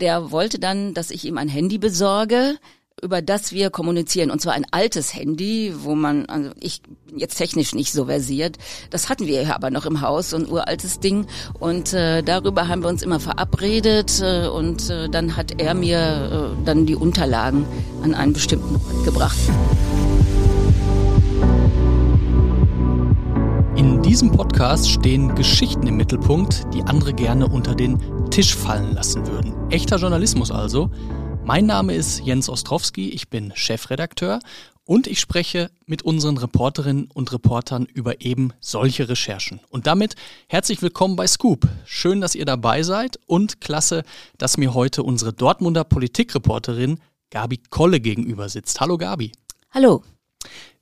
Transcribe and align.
Der 0.00 0.30
wollte 0.30 0.58
dann, 0.58 0.94
dass 0.94 1.10
ich 1.10 1.24
ihm 1.24 1.38
ein 1.38 1.48
Handy 1.48 1.78
besorge, 1.78 2.56
über 3.02 3.22
das 3.22 3.52
wir 3.52 3.70
kommunizieren. 3.70 4.30
Und 4.30 4.40
zwar 4.40 4.54
ein 4.54 4.66
altes 4.70 5.14
Handy, 5.14 5.72
wo 5.80 5.94
man, 5.94 6.26
also 6.26 6.50
ich 6.60 6.82
bin 6.82 7.18
jetzt 7.18 7.36
technisch 7.36 7.74
nicht 7.74 7.92
so 7.92 8.06
versiert. 8.06 8.58
Das 8.90 9.08
hatten 9.08 9.26
wir 9.26 9.54
aber 9.54 9.70
noch 9.70 9.86
im 9.86 10.00
Haus, 10.00 10.30
so 10.30 10.36
ein 10.36 10.48
uraltes 10.48 11.00
Ding. 11.00 11.26
Und 11.58 11.92
äh, 11.92 12.22
darüber 12.22 12.68
haben 12.68 12.82
wir 12.82 12.88
uns 12.88 13.02
immer 13.02 13.20
verabredet. 13.20 14.20
Äh, 14.20 14.48
und 14.48 14.90
äh, 14.90 15.08
dann 15.08 15.36
hat 15.36 15.60
er 15.60 15.74
mir 15.74 16.54
äh, 16.60 16.64
dann 16.64 16.86
die 16.86 16.96
Unterlagen 16.96 17.66
an 18.02 18.14
einen 18.14 18.32
bestimmten 18.32 18.76
Ort 18.76 19.04
gebracht. 19.04 19.38
In 23.76 24.02
diesem 24.02 24.32
Podcast 24.32 24.90
stehen 24.90 25.34
Geschichten 25.36 25.86
im 25.86 25.96
Mittelpunkt, 25.96 26.66
die 26.74 26.82
andere 26.82 27.14
gerne 27.14 27.46
unter 27.46 27.76
den 27.76 28.00
Tisch 28.30 28.54
fallen 28.54 28.94
lassen 28.94 29.26
würden. 29.26 29.70
Echter 29.70 29.96
Journalismus 29.96 30.50
also. 30.50 30.90
Mein 31.44 31.66
Name 31.66 31.94
ist 31.94 32.20
Jens 32.20 32.48
Ostrowski, 32.48 33.08
ich 33.08 33.28
bin 33.30 33.52
Chefredakteur 33.54 34.40
und 34.84 35.06
ich 35.06 35.18
spreche 35.18 35.70
mit 35.86 36.02
unseren 36.02 36.36
Reporterinnen 36.36 37.08
und 37.12 37.32
Reportern 37.32 37.86
über 37.86 38.20
eben 38.20 38.52
solche 38.60 39.08
Recherchen. 39.08 39.60
Und 39.70 39.86
damit 39.86 40.14
herzlich 40.48 40.82
willkommen 40.82 41.16
bei 41.16 41.26
Scoop. 41.26 41.66
Schön, 41.84 42.20
dass 42.20 42.34
ihr 42.34 42.44
dabei 42.44 42.82
seid 42.82 43.18
und 43.26 43.60
klasse, 43.60 44.02
dass 44.36 44.58
mir 44.58 44.74
heute 44.74 45.02
unsere 45.02 45.32
Dortmunder 45.32 45.84
Politikreporterin 45.84 47.00
Gabi 47.30 47.60
Kolle 47.70 47.98
gegenüber 47.98 48.48
sitzt. 48.48 48.80
Hallo 48.80 48.98
Gabi. 48.98 49.32
Hallo. 49.70 50.02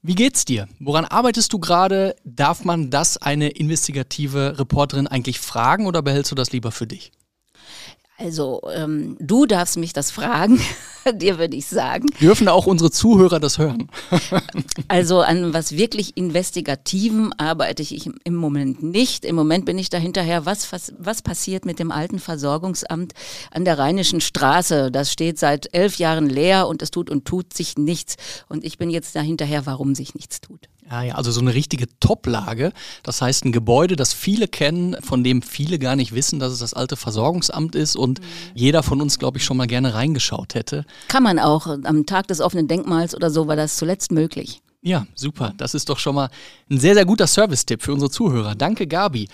Wie 0.02 0.15
geht's 0.15 0.45
dir? 0.45 0.68
Woran 0.78 1.04
arbeitest 1.04 1.52
du 1.52 1.59
gerade? 1.59 2.15
Darf 2.24 2.65
man 2.65 2.90
das 2.90 3.16
eine 3.16 3.48
investigative 3.48 4.59
Reporterin 4.59 5.06
eigentlich 5.06 5.40
fragen 5.40 5.87
oder 5.87 6.02
behältst 6.02 6.30
du 6.30 6.37
das 6.37 6.52
lieber 6.52 6.70
für 6.70 6.87
dich? 6.87 7.12
Also, 8.18 8.62
ähm, 8.72 9.16
du 9.20 9.44
darfst 9.44 9.76
mich 9.76 9.92
das 9.92 10.10
fragen, 10.10 10.58
dir 11.14 11.38
würde 11.38 11.54
ich 11.54 11.66
sagen. 11.66 12.06
Dürfen 12.18 12.48
auch 12.48 12.66
unsere 12.66 12.90
Zuhörer 12.90 13.40
das 13.40 13.58
hören? 13.58 13.90
also 14.88 15.20
an 15.20 15.52
was 15.52 15.73
wirklich 15.73 16.16
Investigativen 16.16 17.34
arbeite 17.38 17.82
ich 17.82 18.08
im 18.24 18.34
Moment 18.34 18.82
nicht. 18.82 19.26
Im 19.26 19.36
Moment 19.36 19.66
bin 19.66 19.78
ich 19.78 19.90
dahinterher, 19.90 20.46
was, 20.46 20.73
was, 20.73 20.95
was 20.98 21.20
passiert 21.20 21.66
mit 21.66 21.78
dem 21.78 21.90
alten 21.90 22.18
Versorgungsamt 22.18 23.12
an 23.50 23.66
der 23.66 23.78
Rheinischen 23.78 24.23
Straße? 24.23 24.90
Das 24.90 25.12
steht 25.12 25.38
seit 25.38 25.74
elf 25.74 25.96
Jahren 25.96 26.30
leer 26.30 26.68
und 26.68 26.80
es 26.80 26.90
tut 26.90 27.10
und 27.10 27.26
tut 27.26 27.52
sich 27.52 27.76
nichts. 27.76 28.16
Und 28.48 28.64
ich 28.64 28.78
bin 28.78 28.88
jetzt 28.88 29.14
dahinterher, 29.14 29.66
warum 29.66 29.95
sich 29.95 30.14
nichts 30.14 30.40
tut. 30.40 30.68
Ja, 30.90 31.02
ja, 31.02 31.15
also 31.16 31.32
so 31.32 31.40
eine 31.40 31.52
richtige 31.52 31.87
Top-Lage. 31.98 32.73
Das 33.02 33.20
heißt, 33.20 33.45
ein 33.45 33.52
Gebäude, 33.52 33.96
das 33.96 34.12
viele 34.12 34.46
kennen, 34.46 34.96
von 35.02 35.24
dem 35.24 35.42
viele 35.42 35.79
gar 35.79 35.96
nicht 35.96 36.15
wissen, 36.15 36.38
dass 36.38 36.52
es 36.52 36.60
das 36.60 36.74
alte 36.74 36.96
Versorgungsamt 36.96 37.74
ist 37.74 37.96
und 37.96 38.20
mhm. 38.20 38.24
jeder 38.54 38.82
von 38.82 39.01
uns, 39.01 39.18
glaube 39.18 39.38
ich, 39.38 39.45
schon 39.45 39.57
mal 39.57 39.66
gerne 39.66 39.95
reingeschaut 39.95 40.54
hätte. 40.54 40.84
Kann 41.09 41.24
man 41.24 41.38
auch. 41.38 41.66
Am 41.66 42.07
Tag 42.07 42.29
des 42.29 42.40
offenen 42.40 42.68
Denkmals 42.68 43.14
oder 43.14 43.30
so 43.30 43.48
war 43.48 43.57
das 43.57 43.76
zuletzt 43.76 44.12
möglich. 44.12 44.62
Ja, 44.87 45.04
super. 45.16 45.52
Das 45.57 45.74
ist 45.74 45.88
doch 45.88 45.98
schon 45.98 46.14
mal 46.14 46.30
ein 46.70 46.79
sehr, 46.79 46.95
sehr 46.95 47.04
guter 47.04 47.26
Service-Tipp 47.26 47.82
für 47.82 47.92
unsere 47.92 48.09
Zuhörer. 48.09 48.54
Danke, 48.54 48.87
Gabi. 48.87 49.26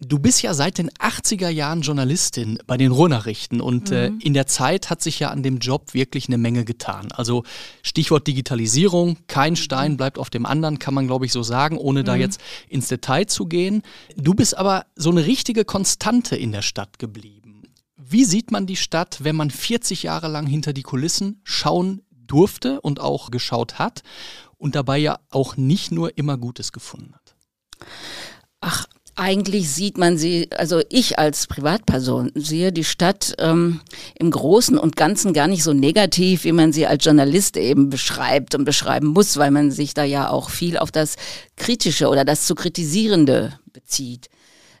Du 0.00 0.18
bist 0.18 0.42
ja 0.42 0.54
seit 0.54 0.78
den 0.78 0.90
80er 0.90 1.48
Jahren 1.48 1.80
Journalistin 1.80 2.58
bei 2.66 2.76
den 2.76 2.92
Ruhrnachrichten 2.92 3.60
und 3.60 3.90
äh, 3.90 4.10
mhm. 4.10 4.20
äh, 4.20 4.24
in 4.24 4.34
der 4.34 4.46
Zeit 4.46 4.90
hat 4.90 5.02
sich 5.02 5.18
ja 5.18 5.30
an 5.30 5.42
dem 5.42 5.58
Job 5.58 5.92
wirklich 5.94 6.28
eine 6.28 6.38
Menge 6.38 6.64
getan. 6.64 7.10
Also 7.12 7.42
Stichwort 7.82 8.26
Digitalisierung, 8.26 9.16
kein 9.26 9.56
Stein 9.56 9.96
bleibt 9.96 10.18
auf 10.18 10.30
dem 10.30 10.46
anderen, 10.46 10.78
kann 10.78 10.94
man 10.94 11.06
glaube 11.06 11.26
ich 11.26 11.32
so 11.32 11.42
sagen, 11.42 11.78
ohne 11.78 12.00
mhm. 12.00 12.04
da 12.04 12.16
jetzt 12.16 12.40
ins 12.68 12.88
Detail 12.88 13.26
zu 13.26 13.46
gehen. 13.46 13.82
Du 14.16 14.34
bist 14.34 14.56
aber 14.56 14.86
so 14.94 15.10
eine 15.10 15.26
richtige 15.26 15.64
Konstante 15.64 16.36
in 16.36 16.52
der 16.52 16.62
Stadt 16.62 16.98
geblieben. 16.98 17.62
Wie 17.96 18.24
sieht 18.24 18.50
man 18.50 18.66
die 18.66 18.76
Stadt, 18.76 19.24
wenn 19.24 19.36
man 19.36 19.50
40 19.50 20.04
Jahre 20.04 20.28
lang 20.28 20.46
hinter 20.46 20.72
die 20.72 20.82
Kulissen 20.82 21.40
schauen 21.44 22.02
durfte 22.10 22.80
und 22.80 23.00
auch 23.00 23.30
geschaut 23.30 23.78
hat 23.78 24.02
und 24.56 24.76
dabei 24.76 24.98
ja 24.98 25.18
auch 25.30 25.56
nicht 25.56 25.90
nur 25.90 26.16
immer 26.16 26.38
Gutes 26.38 26.72
gefunden 26.72 27.14
hat? 27.14 27.34
Ach, 28.60 28.86
eigentlich 29.18 29.70
sieht 29.70 29.98
man 29.98 30.16
sie, 30.16 30.48
also 30.56 30.80
ich 30.88 31.18
als 31.18 31.48
Privatperson 31.48 32.30
sehe 32.34 32.72
die 32.72 32.84
Stadt 32.84 33.34
ähm, 33.38 33.80
im 34.14 34.30
Großen 34.30 34.78
und 34.78 34.96
Ganzen 34.96 35.32
gar 35.32 35.48
nicht 35.48 35.64
so 35.64 35.72
negativ, 35.72 36.44
wie 36.44 36.52
man 36.52 36.72
sie 36.72 36.86
als 36.86 37.04
Journalist 37.04 37.56
eben 37.56 37.90
beschreibt 37.90 38.54
und 38.54 38.64
beschreiben 38.64 39.08
muss, 39.08 39.36
weil 39.36 39.50
man 39.50 39.72
sich 39.72 39.92
da 39.92 40.04
ja 40.04 40.30
auch 40.30 40.50
viel 40.50 40.78
auf 40.78 40.92
das 40.92 41.16
Kritische 41.56 42.08
oder 42.08 42.24
das 42.24 42.46
zu 42.46 42.54
Kritisierende 42.54 43.58
bezieht. 43.72 44.28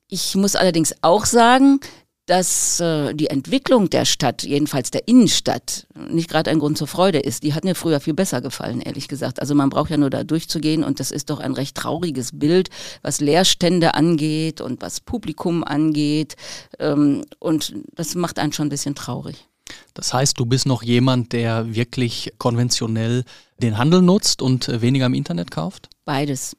Ich 0.08 0.36
muss 0.36 0.56
allerdings 0.56 0.94
auch 1.02 1.26
sagen, 1.26 1.80
dass 2.28 2.78
äh, 2.78 3.14
die 3.14 3.28
Entwicklung 3.28 3.88
der 3.88 4.04
Stadt, 4.04 4.42
jedenfalls 4.42 4.90
der 4.90 5.08
Innenstadt, 5.08 5.86
nicht 6.10 6.28
gerade 6.28 6.50
ein 6.50 6.58
Grund 6.58 6.76
zur 6.76 6.86
Freude 6.86 7.18
ist. 7.18 7.42
Die 7.42 7.54
hat 7.54 7.64
mir 7.64 7.74
früher 7.74 8.00
viel 8.00 8.12
besser 8.12 8.42
gefallen, 8.42 8.82
ehrlich 8.82 9.08
gesagt. 9.08 9.40
Also 9.40 9.54
man 9.54 9.70
braucht 9.70 9.90
ja 9.90 9.96
nur 9.96 10.10
da 10.10 10.24
durchzugehen 10.24 10.84
und 10.84 11.00
das 11.00 11.10
ist 11.10 11.30
doch 11.30 11.40
ein 11.40 11.54
recht 11.54 11.74
trauriges 11.74 12.38
Bild, 12.38 12.68
was 13.00 13.20
Leerstände 13.20 13.94
angeht 13.94 14.60
und 14.60 14.82
was 14.82 15.00
Publikum 15.00 15.64
angeht. 15.64 16.36
Ähm, 16.78 17.24
und 17.38 17.74
das 17.94 18.14
macht 18.14 18.38
einen 18.38 18.52
schon 18.52 18.66
ein 18.66 18.70
bisschen 18.70 18.94
traurig. 18.94 19.46
Das 19.94 20.12
heißt, 20.12 20.38
du 20.38 20.44
bist 20.44 20.66
noch 20.66 20.82
jemand, 20.82 21.32
der 21.32 21.74
wirklich 21.74 22.34
konventionell 22.36 23.24
den 23.56 23.78
Handel 23.78 24.02
nutzt 24.02 24.42
und 24.42 24.68
weniger 24.82 25.06
im 25.06 25.14
Internet 25.14 25.50
kauft? 25.50 25.88
Beides. 26.04 26.57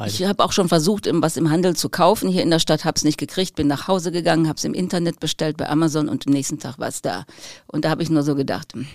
Beide. 0.00 0.12
Ich 0.12 0.24
habe 0.24 0.42
auch 0.42 0.52
schon 0.52 0.70
versucht, 0.70 1.06
was 1.12 1.36
im 1.36 1.50
Handel 1.50 1.76
zu 1.76 1.90
kaufen 1.90 2.30
hier 2.30 2.42
in 2.42 2.48
der 2.48 2.58
Stadt, 2.58 2.86
habe 2.86 2.96
es 2.96 3.04
nicht 3.04 3.18
gekriegt, 3.18 3.54
bin 3.54 3.66
nach 3.66 3.86
Hause 3.86 4.10
gegangen, 4.10 4.48
habe 4.48 4.56
es 4.56 4.64
im 4.64 4.72
Internet 4.72 5.20
bestellt 5.20 5.58
bei 5.58 5.68
Amazon 5.68 6.08
und 6.08 6.26
am 6.26 6.32
nächsten 6.32 6.58
Tag 6.58 6.78
war 6.78 6.88
es 6.88 7.02
da. 7.02 7.26
Und 7.66 7.84
da 7.84 7.90
habe 7.90 8.02
ich 8.02 8.08
nur 8.08 8.22
so 8.22 8.34
gedacht, 8.34 8.72
hm, 8.72 8.86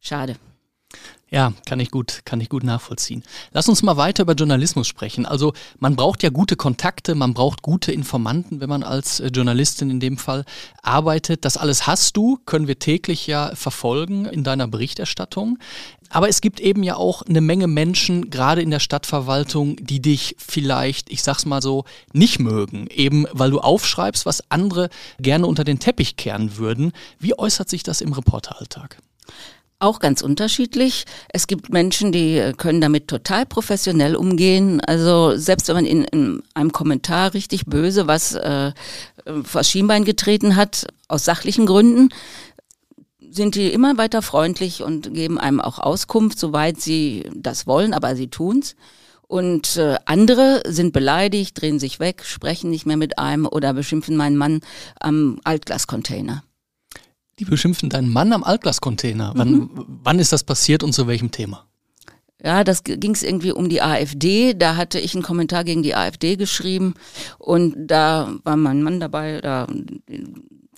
schade. 0.00 0.34
Ja, 1.30 1.54
kann 1.66 1.78
ich 1.78 1.92
gut, 1.92 2.22
kann 2.24 2.40
ich 2.40 2.48
gut 2.48 2.64
nachvollziehen. 2.64 3.22
Lass 3.52 3.68
uns 3.68 3.82
mal 3.82 3.96
weiter 3.96 4.24
über 4.24 4.34
Journalismus 4.34 4.88
sprechen. 4.88 5.24
Also 5.24 5.54
man 5.78 5.94
braucht 5.94 6.24
ja 6.24 6.30
gute 6.30 6.56
Kontakte, 6.56 7.14
man 7.14 7.32
braucht 7.32 7.62
gute 7.62 7.92
Informanten, 7.92 8.60
wenn 8.60 8.68
man 8.68 8.82
als 8.82 9.20
äh, 9.20 9.28
Journalistin 9.28 9.88
in 9.88 10.00
dem 10.00 10.18
Fall 10.18 10.44
arbeitet. 10.82 11.44
Das 11.44 11.56
alles 11.56 11.86
hast 11.86 12.16
du, 12.16 12.38
können 12.44 12.66
wir 12.66 12.80
täglich 12.80 13.28
ja 13.28 13.54
verfolgen 13.54 14.26
in 14.26 14.42
deiner 14.42 14.66
Berichterstattung. 14.66 15.58
Aber 16.12 16.28
es 16.28 16.42
gibt 16.42 16.60
eben 16.60 16.82
ja 16.82 16.96
auch 16.96 17.22
eine 17.22 17.40
Menge 17.40 17.66
Menschen, 17.66 18.28
gerade 18.28 18.60
in 18.60 18.70
der 18.70 18.80
Stadtverwaltung, 18.80 19.76
die 19.76 20.00
dich 20.00 20.36
vielleicht, 20.38 21.10
ich 21.10 21.22
sag's 21.22 21.46
mal 21.46 21.62
so, 21.62 21.84
nicht 22.12 22.38
mögen. 22.38 22.86
Eben 22.88 23.26
weil 23.32 23.50
du 23.50 23.60
aufschreibst, 23.60 24.26
was 24.26 24.50
andere 24.50 24.90
gerne 25.18 25.46
unter 25.46 25.64
den 25.64 25.78
Teppich 25.78 26.16
kehren 26.16 26.58
würden. 26.58 26.92
Wie 27.18 27.36
äußert 27.36 27.70
sich 27.70 27.82
das 27.82 28.02
im 28.02 28.12
Reporteralltag? 28.12 28.98
auch 29.82 29.98
ganz 29.98 30.22
unterschiedlich. 30.22 31.06
Es 31.30 31.48
gibt 31.48 31.72
Menschen, 31.72 32.12
die 32.12 32.52
können 32.56 32.80
damit 32.80 33.08
total 33.08 33.44
professionell 33.46 34.14
umgehen. 34.14 34.80
Also 34.80 35.36
selbst 35.36 35.66
wenn 35.66 35.74
man 35.74 35.86
in, 35.86 36.04
in 36.04 36.42
einem 36.54 36.70
Kommentar 36.70 37.34
richtig 37.34 37.66
böse 37.66 38.06
was 38.06 38.34
äh, 38.34 38.70
vor 39.42 39.64
Schienbein 39.64 40.04
getreten 40.04 40.54
hat, 40.54 40.86
aus 41.08 41.24
sachlichen 41.24 41.66
Gründen, 41.66 42.10
sind 43.32 43.54
die 43.54 43.72
immer 43.72 43.98
weiter 43.98 44.22
freundlich 44.22 44.82
und 44.82 45.14
geben 45.14 45.38
einem 45.38 45.60
auch 45.60 45.78
Auskunft, 45.78 46.38
soweit 46.38 46.80
sie 46.80 47.30
das 47.34 47.66
wollen, 47.66 47.94
aber 47.94 48.14
sie 48.16 48.28
tun's. 48.28 48.76
Und 49.22 49.76
äh, 49.78 49.96
andere 50.04 50.62
sind 50.66 50.92
beleidigt, 50.92 51.60
drehen 51.60 51.78
sich 51.78 52.00
weg, 52.00 52.22
sprechen 52.24 52.68
nicht 52.68 52.84
mehr 52.84 52.98
mit 52.98 53.18
einem 53.18 53.46
oder 53.46 53.72
beschimpfen 53.72 54.16
meinen 54.16 54.36
Mann 54.36 54.60
am 55.00 55.40
Altglascontainer. 55.44 56.44
Die 57.38 57.46
beschimpfen 57.46 57.88
deinen 57.88 58.12
Mann 58.12 58.34
am 58.34 58.44
Altglascontainer. 58.44 59.32
Wann, 59.34 59.52
mhm. 59.52 59.70
wann 60.04 60.18
ist 60.18 60.32
das 60.32 60.44
passiert 60.44 60.82
und 60.82 60.92
zu 60.92 61.06
welchem 61.06 61.30
Thema? 61.30 61.66
Ja, 62.44 62.64
das 62.64 62.82
ging 62.84 63.14
es 63.14 63.22
irgendwie 63.22 63.52
um 63.52 63.68
die 63.68 63.80
AfD. 63.80 64.52
Da 64.52 64.76
hatte 64.76 64.98
ich 64.98 65.14
einen 65.14 65.22
Kommentar 65.22 65.64
gegen 65.64 65.82
die 65.82 65.94
AfD 65.94 66.36
geschrieben 66.36 66.94
und 67.38 67.74
da 67.78 68.34
war 68.44 68.56
mein 68.56 68.82
Mann 68.82 69.00
dabei, 69.00 69.40
da 69.40 69.66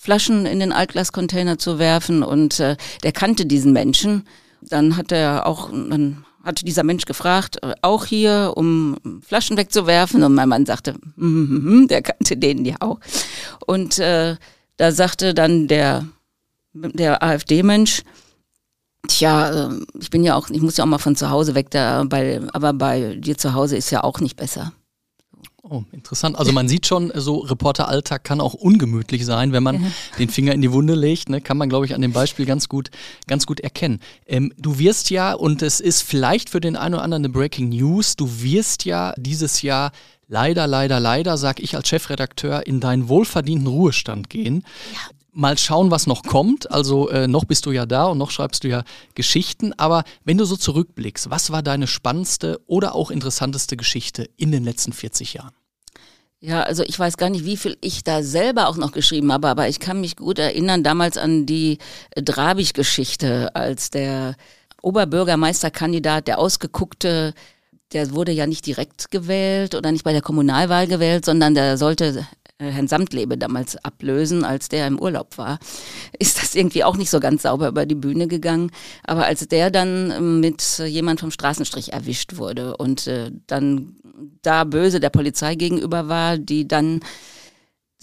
Flaschen 0.05 0.45
in 0.45 0.59
den 0.59 0.71
Altglascontainer 0.71 1.57
zu 1.57 1.79
werfen 1.79 2.21
und 2.21 2.59
äh, 2.59 2.77
der 3.03 3.11
kannte 3.11 3.47
diesen 3.47 3.73
Menschen. 3.73 4.23
Dann 4.61 4.97
hat 4.97 5.11
er 5.11 5.47
auch, 5.47 5.71
dann 5.71 6.23
hatte 6.43 6.63
dieser 6.63 6.83
Mensch 6.83 7.05
gefragt, 7.05 7.57
äh, 7.63 7.73
auch 7.81 8.05
hier, 8.05 8.53
um 8.55 8.97
Flaschen 9.25 9.57
wegzuwerfen 9.57 10.21
und 10.21 10.35
mein 10.35 10.47
Mann 10.47 10.67
sagte, 10.67 10.93
mm, 11.15 11.25
mm, 11.25 11.81
mm, 11.83 11.87
der 11.87 12.03
kannte 12.03 12.37
den 12.37 12.65
ja 12.65 12.75
auch. 12.81 12.99
Und 13.65 13.97
äh, 13.97 14.35
da 14.77 14.91
sagte 14.91 15.33
dann 15.33 15.67
der 15.67 16.05
der 16.73 17.23
AfD-Mensch, 17.23 18.03
Tja, 19.07 19.69
äh, 19.69 19.79
ich 19.99 20.09
bin 20.09 20.23
ja 20.23 20.35
auch, 20.35 20.49
ich 20.49 20.61
muss 20.61 20.77
ja 20.77 20.83
auch 20.83 20.89
mal 20.89 20.97
von 20.97 21.15
zu 21.15 21.29
Hause 21.29 21.55
weg, 21.55 21.69
da, 21.71 22.03
bei, 22.03 22.41
aber 22.53 22.73
bei 22.73 23.15
dir 23.15 23.37
zu 23.37 23.53
Hause 23.53 23.77
ist 23.77 23.91
ja 23.91 24.03
auch 24.03 24.19
nicht 24.19 24.35
besser. 24.35 24.71
Oh, 25.63 25.83
interessant. 25.91 26.37
Also 26.37 26.51
man 26.51 26.67
sieht 26.67 26.85
schon, 26.85 27.11
so 27.15 27.39
Reporteralltag 27.39 28.23
kann 28.23 28.39
auch 28.39 28.53
ungemütlich 28.53 29.25
sein, 29.25 29.51
wenn 29.51 29.63
man 29.63 29.83
ja. 29.83 29.91
den 30.19 30.29
Finger 30.29 30.53
in 30.53 30.61
die 30.61 30.71
Wunde 30.71 30.93
legt. 30.93 31.29
Ne, 31.29 31.41
kann 31.41 31.57
man, 31.57 31.69
glaube 31.69 31.85
ich, 31.85 31.95
an 31.95 32.01
dem 32.01 32.13
Beispiel 32.13 32.45
ganz 32.45 32.69
gut, 32.69 32.91
ganz 33.27 33.45
gut 33.45 33.59
erkennen. 33.59 33.99
Ähm, 34.27 34.53
du 34.57 34.77
wirst 34.77 35.09
ja, 35.09 35.33
und 35.33 35.61
es 35.61 35.79
ist 35.79 36.03
vielleicht 36.03 36.49
für 36.49 36.61
den 36.61 36.75
einen 36.75 36.95
oder 36.95 37.03
anderen 37.03 37.25
eine 37.25 37.33
Breaking 37.33 37.69
News, 37.69 38.15
du 38.15 38.41
wirst 38.41 38.85
ja 38.85 39.13
dieses 39.17 39.61
Jahr 39.61 39.91
leider, 40.27 40.67
leider, 40.67 40.99
leider, 40.99 41.37
sag 41.37 41.59
ich 41.59 41.75
als 41.75 41.87
Chefredakteur, 41.87 42.65
in 42.67 42.79
deinen 42.79 43.09
wohlverdienten 43.09 43.67
Ruhestand 43.67 44.29
gehen. 44.29 44.63
Ja. 44.93 45.14
Mal 45.35 45.57
schauen, 45.57 45.91
was 45.91 46.07
noch 46.07 46.23
kommt. 46.23 46.71
Also 46.71 47.09
äh, 47.09 47.27
noch 47.27 47.45
bist 47.45 47.65
du 47.65 47.71
ja 47.71 47.85
da 47.85 48.05
und 48.05 48.17
noch 48.17 48.31
schreibst 48.31 48.63
du 48.63 48.69
ja 48.69 48.83
Geschichten. 49.13 49.73
Aber 49.73 50.03
wenn 50.23 50.37
du 50.37 50.45
so 50.45 50.55
zurückblickst, 50.55 51.29
was 51.29 51.51
war 51.51 51.61
deine 51.61 51.87
spannendste 51.87 52.61
oder 52.67 52.95
auch 52.95 53.11
interessanteste 53.11 53.77
Geschichte 53.77 54.29
in 54.37 54.51
den 54.51 54.63
letzten 54.63 54.93
40 54.93 55.33
Jahren? 55.35 55.51
Ja, 56.39 56.63
also 56.63 56.83
ich 56.83 56.97
weiß 56.97 57.17
gar 57.17 57.29
nicht, 57.29 57.45
wie 57.45 57.57
viel 57.57 57.77
ich 57.81 58.03
da 58.03 58.21
selber 58.21 58.67
auch 58.67 58.77
noch 58.77 58.91
geschrieben 58.91 59.31
habe, 59.31 59.47
aber 59.47 59.67
ich 59.67 59.79
kann 59.79 60.01
mich 60.01 60.15
gut 60.15 60.37
erinnern 60.37 60.83
damals 60.83 61.17
an 61.17 61.45
die 61.45 61.79
Drabig-Geschichte, 62.15 63.55
als 63.55 63.89
der 63.89 64.35
Oberbürgermeisterkandidat, 64.81 66.27
der 66.27 66.37
ausgeguckte, 66.37 67.33
der 67.93 68.11
wurde 68.11 68.31
ja 68.31 68.45
nicht 68.45 68.65
direkt 68.65 69.09
gewählt 69.09 69.73
oder 69.73 69.91
nicht 69.91 70.03
bei 70.03 70.11
der 70.11 70.21
Kommunalwahl 70.21 70.85
gewählt, 70.85 71.25
sondern 71.25 71.55
der 71.55 71.77
sollte 71.77 72.05
äh, 72.19 72.44
Herrn 72.57 72.87
Samtlebe 72.87 73.37
damals 73.37 73.75
ablösen, 73.83 74.45
als 74.45 74.69
der 74.69 74.87
im 74.87 74.97
Urlaub 74.99 75.37
war, 75.37 75.59
ist 76.19 76.41
das 76.41 76.55
irgendwie 76.55 76.85
auch 76.85 76.95
nicht 76.95 77.09
so 77.09 77.19
ganz 77.19 77.41
sauber 77.41 77.67
über 77.67 77.85
die 77.85 77.95
Bühne 77.95 78.27
gegangen. 78.27 78.71
Aber 79.03 79.25
als 79.25 79.45
der 79.47 79.71
dann 79.71 80.11
ähm, 80.11 80.39
mit 80.39 80.79
jemand 80.79 81.19
vom 81.19 81.31
Straßenstrich 81.31 81.91
erwischt 81.91 82.37
wurde 82.37 82.77
und 82.77 83.07
äh, 83.07 83.31
dann 83.47 83.95
da 84.41 84.63
böse 84.63 85.01
der 85.01 85.09
Polizei 85.09 85.55
gegenüber 85.55 86.07
war, 86.07 86.37
die 86.37 86.67
dann 86.67 87.01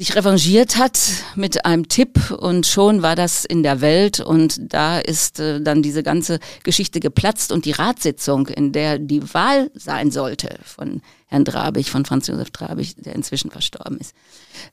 sich 0.03 0.17
revanchiert 0.17 0.79
hat 0.79 0.99
mit 1.37 1.65
einem 1.65 1.87
Tipp 1.87 2.33
und 2.33 2.67
schon 2.67 3.03
war 3.03 3.15
das 3.15 3.45
in 3.45 3.63
der 3.63 3.81
Welt 3.81 4.19
und 4.19 4.59
da 4.61 4.99
ist 4.99 5.39
äh, 5.39 5.61
dann 5.61 5.81
diese 5.81 6.03
ganze 6.03 6.41
Geschichte 6.65 6.99
geplatzt 6.99 7.53
und 7.53 7.67
die 7.67 7.71
Ratssitzung, 7.71 8.49
in 8.49 8.73
der 8.73 8.99
die 8.99 9.33
Wahl 9.33 9.71
sein 9.75 10.11
sollte 10.11 10.59
von 10.65 11.03
Herrn 11.27 11.45
Drabig, 11.45 11.89
von 11.89 12.05
Franz 12.05 12.27
Josef 12.27 12.51
Drabig, 12.51 12.97
der 12.97 13.15
inzwischen 13.15 13.53
verstorben 13.53 13.99
ist, 13.99 14.13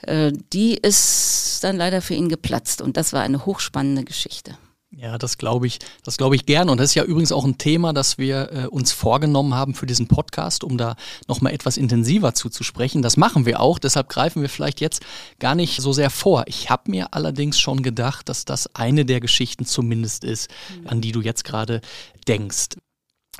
äh, 0.01 0.31
die 0.51 0.73
ist 0.73 1.63
dann 1.63 1.77
leider 1.77 2.01
für 2.01 2.15
ihn 2.15 2.29
geplatzt 2.29 2.81
und 2.81 2.97
das 2.97 3.13
war 3.13 3.21
eine 3.21 3.45
hochspannende 3.45 4.05
Geschichte. 4.05 4.57
Ja, 4.91 5.19
das 5.19 5.37
glaube 5.37 5.67
ich, 5.67 5.77
das 6.03 6.17
glaube 6.17 6.35
ich 6.35 6.47
gern. 6.47 6.67
Und 6.67 6.79
das 6.79 6.89
ist 6.89 6.95
ja 6.95 7.03
übrigens 7.03 7.31
auch 7.31 7.45
ein 7.45 7.59
Thema, 7.59 7.93
das 7.93 8.17
wir 8.17 8.51
äh, 8.51 8.65
uns 8.65 8.91
vorgenommen 8.91 9.53
haben 9.53 9.75
für 9.75 9.85
diesen 9.85 10.07
Podcast, 10.07 10.63
um 10.63 10.79
da 10.79 10.95
nochmal 11.27 11.53
etwas 11.53 11.77
intensiver 11.77 12.33
zuzusprechen. 12.33 13.03
Das 13.03 13.15
machen 13.15 13.45
wir 13.45 13.59
auch, 13.59 13.77
deshalb 13.77 14.09
greifen 14.09 14.41
wir 14.41 14.49
vielleicht 14.49 14.81
jetzt 14.81 15.03
gar 15.37 15.53
nicht 15.53 15.79
so 15.79 15.93
sehr 15.93 16.09
vor. 16.09 16.45
Ich 16.47 16.71
habe 16.71 16.89
mir 16.89 17.13
allerdings 17.13 17.59
schon 17.59 17.83
gedacht, 17.83 18.29
dass 18.29 18.45
das 18.45 18.75
eine 18.75 19.05
der 19.05 19.19
Geschichten 19.19 19.65
zumindest 19.65 20.23
ist, 20.23 20.49
an 20.85 21.01
die 21.01 21.11
du 21.11 21.21
jetzt 21.21 21.43
gerade 21.43 21.81
denkst. 22.27 22.69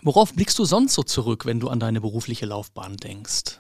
Worauf 0.04 0.34
blickst 0.34 0.58
du 0.60 0.66
sonst 0.66 0.94
so 0.94 1.02
zurück, 1.02 1.46
wenn 1.46 1.60
du 1.60 1.70
an 1.70 1.80
deine 1.80 2.00
berufliche 2.00 2.46
Laufbahn 2.46 2.96
denkst? 2.98 3.60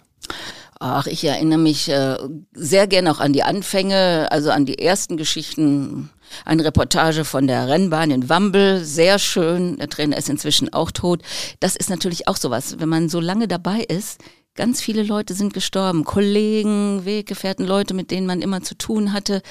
Ach, 0.80 1.07
ich 1.07 1.25
erinnere 1.25 1.59
mich 1.59 1.89
äh, 1.89 2.18
sehr 2.53 2.88
gerne 2.88 3.12
auch 3.12 3.19
an 3.19 3.33
die 3.33 3.44
Anfänge, 3.44 4.27
also 4.31 4.51
an 4.51 4.65
die 4.65 4.80
ersten 4.80 5.18
Geschichten. 5.18 6.09
Eine 6.46 6.64
Reportage 6.66 7.26
von 7.26 7.48
der 7.48 7.68
Rennbahn 7.68 8.12
in 8.12 8.30
Wambel, 8.30 8.84
sehr 8.84 9.20
schön. 9.20 9.78
Der 9.78 9.90
Trainer 9.90 10.18
ist 10.18 10.30
inzwischen 10.30 10.74
auch 10.74 10.92
tot. 10.92 11.22
Das 11.60 11.76
ist 11.76 11.90
natürlich 11.90 12.28
auch 12.28 12.38
sowas, 12.38 12.80
wenn 12.80 12.90
man 12.90 13.10
so 13.10 13.20
lange 13.20 13.48
dabei 13.48 13.81
ist. 13.81 14.22
Ganz 14.56 14.81
viele 14.81 15.04
Leute 15.04 15.34
sind 15.34 15.54
gestorben, 15.54 16.04
Kollegen, 16.04 17.06
Weggefährten, 17.06 17.66
Leute, 17.66 17.94
mit 17.94 18.12
denen 18.12 18.28
man 18.28 18.42
immer 18.42 18.62
zu 18.62 18.76
tun 18.76 19.14
hatte. 19.14 19.42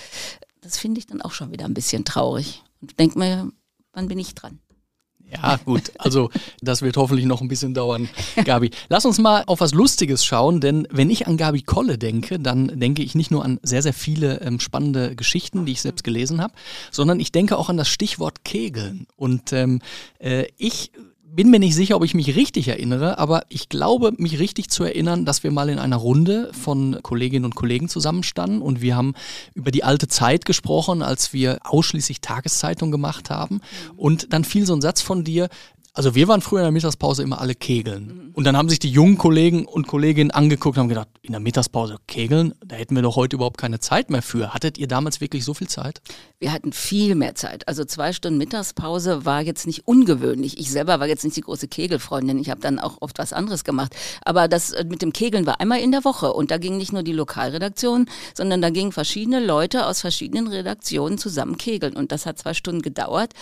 Das 0.60 0.78
finde 0.78 0.98
ich 0.98 1.06
dann 1.06 1.22
auch 1.22 1.32
schon 1.32 1.50
wieder 1.52 1.64
ein 1.64 1.74
bisschen 1.74 2.04
traurig. 2.04 2.62
Und 2.80 2.98
denke 2.98 3.18
mir, 3.18 3.50
wann 3.92 4.08
bin 4.08 4.18
ich 4.18 4.34
dran? 4.34 4.60
Ja, 5.30 5.56
gut. 5.64 5.92
Also, 5.98 6.30
das 6.60 6.82
wird 6.82 6.96
hoffentlich 6.96 7.26
noch 7.26 7.40
ein 7.40 7.48
bisschen 7.48 7.74
dauern, 7.74 8.08
Gabi. 8.44 8.70
Lass 8.88 9.04
uns 9.04 9.18
mal 9.18 9.44
auf 9.46 9.60
was 9.60 9.74
Lustiges 9.74 10.24
schauen, 10.24 10.60
denn 10.60 10.88
wenn 10.90 11.10
ich 11.10 11.26
an 11.26 11.36
Gabi 11.36 11.62
Kolle 11.62 11.98
denke, 11.98 12.38
dann 12.38 12.80
denke 12.80 13.02
ich 13.02 13.14
nicht 13.14 13.30
nur 13.30 13.44
an 13.44 13.58
sehr, 13.62 13.82
sehr 13.82 13.92
viele 13.92 14.40
ähm, 14.40 14.60
spannende 14.60 15.14
Geschichten, 15.16 15.66
die 15.66 15.72
ich 15.72 15.82
selbst 15.82 16.04
gelesen 16.04 16.40
habe, 16.40 16.54
sondern 16.90 17.20
ich 17.20 17.32
denke 17.32 17.58
auch 17.58 17.68
an 17.68 17.76
das 17.76 17.88
Stichwort 17.88 18.44
Kegeln. 18.44 19.06
Und 19.16 19.52
ähm, 19.52 19.80
äh, 20.18 20.46
ich 20.56 20.92
bin 21.38 21.50
mir 21.50 21.60
nicht 21.60 21.76
sicher, 21.76 21.94
ob 21.94 22.02
ich 22.02 22.14
mich 22.14 22.34
richtig 22.34 22.66
erinnere, 22.66 23.16
aber 23.18 23.44
ich 23.48 23.68
glaube, 23.68 24.12
mich 24.18 24.40
richtig 24.40 24.70
zu 24.70 24.82
erinnern, 24.82 25.24
dass 25.24 25.44
wir 25.44 25.52
mal 25.52 25.68
in 25.68 25.78
einer 25.78 25.94
Runde 25.94 26.50
von 26.52 26.98
Kolleginnen 27.00 27.44
und 27.44 27.54
Kollegen 27.54 27.88
zusammenstanden 27.88 28.60
und 28.60 28.80
wir 28.80 28.96
haben 28.96 29.14
über 29.54 29.70
die 29.70 29.84
alte 29.84 30.08
Zeit 30.08 30.44
gesprochen, 30.46 31.00
als 31.00 31.32
wir 31.32 31.60
ausschließlich 31.62 32.22
Tageszeitung 32.22 32.90
gemacht 32.90 33.30
haben. 33.30 33.60
Und 33.96 34.32
dann 34.32 34.42
fiel 34.42 34.66
so 34.66 34.74
ein 34.74 34.80
Satz 34.80 35.00
von 35.00 35.22
dir, 35.22 35.48
also 35.94 36.14
wir 36.14 36.28
waren 36.28 36.40
früher 36.40 36.60
in 36.60 36.64
der 36.64 36.72
Mittagspause 36.72 37.22
immer 37.22 37.40
alle 37.40 37.54
kegeln. 37.54 38.06
Mhm. 38.06 38.30
Und 38.34 38.44
dann 38.44 38.56
haben 38.56 38.68
sich 38.68 38.78
die 38.78 38.90
jungen 38.90 39.18
Kollegen 39.18 39.64
und 39.64 39.86
Kolleginnen 39.86 40.30
angeguckt 40.30 40.76
und 40.76 40.82
haben 40.82 40.88
gedacht, 40.88 41.08
in 41.22 41.32
der 41.32 41.40
Mittagspause 41.40 41.96
kegeln, 42.06 42.54
da 42.64 42.76
hätten 42.76 42.94
wir 42.94 43.02
doch 43.02 43.16
heute 43.16 43.36
überhaupt 43.36 43.58
keine 43.58 43.80
Zeit 43.80 44.10
mehr 44.10 44.22
für. 44.22 44.54
Hattet 44.54 44.78
ihr 44.78 44.86
damals 44.86 45.20
wirklich 45.20 45.44
so 45.44 45.54
viel 45.54 45.68
Zeit? 45.68 46.00
Wir 46.38 46.52
hatten 46.52 46.72
viel 46.72 47.14
mehr 47.16 47.34
Zeit. 47.34 47.66
Also 47.66 47.84
zwei 47.84 48.12
Stunden 48.12 48.38
Mittagspause 48.38 49.24
war 49.24 49.42
jetzt 49.42 49.66
nicht 49.66 49.88
ungewöhnlich. 49.88 50.58
Ich 50.58 50.70
selber 50.70 51.00
war 51.00 51.08
jetzt 51.08 51.24
nicht 51.24 51.36
die 51.36 51.40
große 51.40 51.66
Kegelfreundin. 51.66 52.38
Ich 52.38 52.48
habe 52.48 52.60
dann 52.60 52.78
auch 52.78 52.98
oft 53.00 53.18
was 53.18 53.32
anderes 53.32 53.64
gemacht. 53.64 53.96
Aber 54.24 54.46
das 54.46 54.70
äh, 54.70 54.84
mit 54.84 55.02
dem 55.02 55.12
Kegeln 55.12 55.46
war 55.46 55.60
einmal 55.60 55.80
in 55.80 55.90
der 55.90 56.04
Woche. 56.04 56.32
Und 56.32 56.50
da 56.50 56.58
ging 56.58 56.76
nicht 56.76 56.92
nur 56.92 57.02
die 57.02 57.12
Lokalredaktion, 57.12 58.06
sondern 58.34 58.62
da 58.62 58.70
gingen 58.70 58.92
verschiedene 58.92 59.44
Leute 59.44 59.86
aus 59.86 60.00
verschiedenen 60.00 60.46
Redaktionen 60.46 61.18
zusammen 61.18 61.58
kegeln. 61.58 61.96
Und 61.96 62.12
das 62.12 62.24
hat 62.24 62.38
zwei 62.38 62.54
Stunden 62.54 62.82
gedauert 62.82 63.34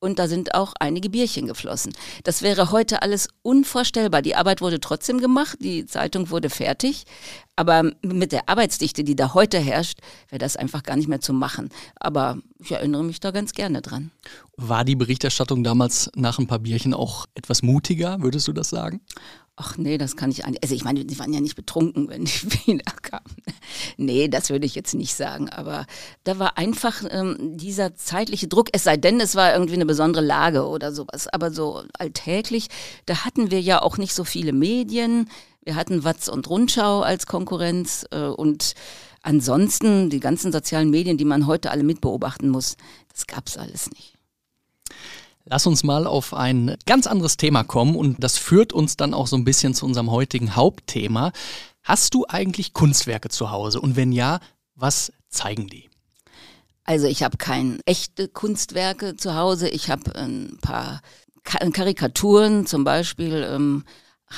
und 0.00 0.18
da 0.18 0.26
sind 0.26 0.54
auch 0.54 0.72
einige 0.80 1.10
Bierchen 1.10 1.46
geflossen. 1.46 1.92
Das 2.24 2.42
wäre 2.42 2.72
heute 2.72 3.02
alles 3.02 3.28
unvorstellbar. 3.42 4.22
Die 4.22 4.34
Arbeit 4.34 4.60
wurde 4.60 4.80
trotzdem 4.80 5.20
gemacht, 5.20 5.58
die 5.60 5.86
Zeitung 5.86 6.30
wurde 6.30 6.50
fertig, 6.50 7.04
aber 7.56 7.92
mit 8.02 8.32
der 8.32 8.48
Arbeitsdichte, 8.48 9.04
die 9.04 9.14
da 9.14 9.34
heute 9.34 9.58
herrscht, 9.58 9.98
wäre 10.30 10.38
das 10.38 10.56
einfach 10.56 10.82
gar 10.82 10.96
nicht 10.96 11.08
mehr 11.08 11.20
zu 11.20 11.32
machen. 11.32 11.68
Aber 11.96 12.38
ich 12.58 12.72
erinnere 12.72 13.04
mich 13.04 13.20
da 13.20 13.30
ganz 13.30 13.52
gerne 13.52 13.82
dran. 13.82 14.10
War 14.56 14.84
die 14.84 14.96
Berichterstattung 14.96 15.62
damals 15.62 16.10
nach 16.14 16.38
ein 16.38 16.46
paar 16.46 16.58
Bierchen 16.58 16.94
auch 16.94 17.26
etwas 17.34 17.62
mutiger, 17.62 18.22
würdest 18.22 18.48
du 18.48 18.52
das 18.52 18.70
sagen? 18.70 19.00
Ach 19.62 19.76
nee, 19.76 19.98
das 19.98 20.16
kann 20.16 20.30
ich 20.30 20.46
eigentlich. 20.46 20.62
Also 20.62 20.74
ich 20.74 20.84
meine, 20.84 21.04
die 21.04 21.18
waren 21.18 21.34
ja 21.34 21.40
nicht 21.40 21.54
betrunken, 21.54 22.08
wenn 22.08 22.24
die 22.24 22.32
wieder 22.66 22.92
kamen. 23.02 23.36
Nee, 23.98 24.28
das 24.28 24.48
würde 24.48 24.64
ich 24.64 24.74
jetzt 24.74 24.94
nicht 24.94 25.14
sagen. 25.14 25.50
Aber 25.50 25.84
da 26.24 26.38
war 26.38 26.56
einfach 26.56 27.02
ähm, 27.10 27.58
dieser 27.58 27.94
zeitliche 27.94 28.48
Druck, 28.48 28.68
es 28.72 28.84
sei 28.84 28.96
denn, 28.96 29.20
es 29.20 29.34
war 29.34 29.52
irgendwie 29.52 29.74
eine 29.74 29.84
besondere 29.84 30.24
Lage 30.24 30.66
oder 30.66 30.92
sowas. 30.94 31.28
Aber 31.28 31.50
so 31.50 31.82
alltäglich, 31.98 32.68
da 33.04 33.26
hatten 33.26 33.50
wir 33.50 33.60
ja 33.60 33.82
auch 33.82 33.98
nicht 33.98 34.14
so 34.14 34.24
viele 34.24 34.54
Medien. 34.54 35.28
Wir 35.62 35.74
hatten 35.74 36.04
Watz 36.04 36.28
und 36.28 36.48
Rundschau 36.48 37.02
als 37.02 37.26
Konkurrenz 37.26 38.06
äh, 38.12 38.28
und 38.28 38.72
ansonsten 39.20 40.08
die 40.08 40.20
ganzen 40.20 40.52
sozialen 40.52 40.88
Medien, 40.88 41.18
die 41.18 41.26
man 41.26 41.46
heute 41.46 41.70
alle 41.70 41.82
mitbeobachten 41.82 42.48
muss, 42.48 42.76
das 43.12 43.26
gab 43.26 43.46
es 43.46 43.58
alles 43.58 43.90
nicht. 43.90 44.14
Lass 45.52 45.66
uns 45.66 45.82
mal 45.82 46.06
auf 46.06 46.32
ein 46.32 46.76
ganz 46.86 47.08
anderes 47.08 47.36
Thema 47.36 47.64
kommen 47.64 47.96
und 47.96 48.22
das 48.22 48.38
führt 48.38 48.72
uns 48.72 48.96
dann 48.96 49.12
auch 49.12 49.26
so 49.26 49.34
ein 49.34 49.42
bisschen 49.42 49.74
zu 49.74 49.84
unserem 49.84 50.12
heutigen 50.12 50.54
Hauptthema. 50.54 51.32
Hast 51.82 52.14
du 52.14 52.24
eigentlich 52.28 52.72
Kunstwerke 52.72 53.30
zu 53.30 53.50
Hause 53.50 53.80
und 53.80 53.96
wenn 53.96 54.12
ja, 54.12 54.38
was 54.76 55.12
zeigen 55.28 55.66
die? 55.66 55.90
Also 56.84 57.08
ich 57.08 57.24
habe 57.24 57.36
keine 57.36 57.80
echte 57.84 58.28
Kunstwerke 58.28 59.16
zu 59.16 59.34
Hause. 59.34 59.68
Ich 59.68 59.90
habe 59.90 60.14
ein 60.14 60.56
paar 60.62 61.00
Karikaturen, 61.42 62.64
zum 62.64 62.84
Beispiel 62.84 63.44
ähm, 63.50 63.84